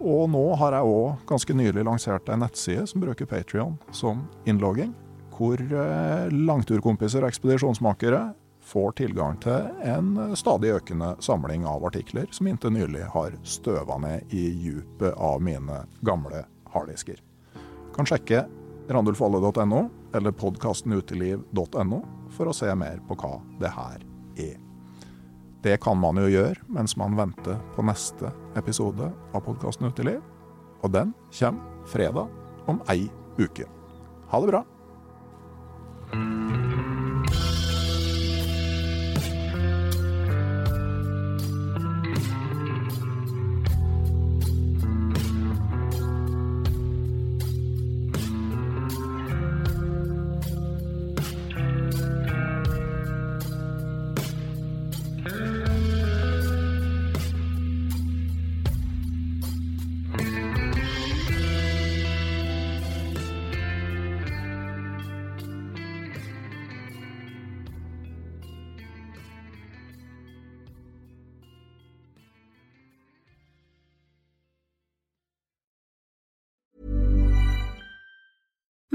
[0.00, 4.94] Og nå har jeg òg ganske nylig lansert en nettside som bruker Patrion som innlogging.
[5.36, 8.22] Hvor eh, langturkompiser og ekspedisjonsmakere
[8.70, 14.32] får tilgang til en stadig økende samling av artikler som inntil nylig har støva ned
[14.36, 16.44] i djupet av mine gamle
[16.74, 17.20] harddisker.
[17.96, 18.44] Kan sjekke
[18.90, 19.84] randulfalle.no
[20.14, 22.02] eller podkastenuteliv.no
[22.34, 24.04] for å se mer på hva det her
[24.38, 24.69] er.
[25.62, 30.22] Det kan man jo gjøre mens man venter på neste episode av podkasten Uteliv.
[30.80, 32.30] Og den kommer fredag
[32.70, 33.68] om ei uke.
[34.32, 34.64] Ha det bra.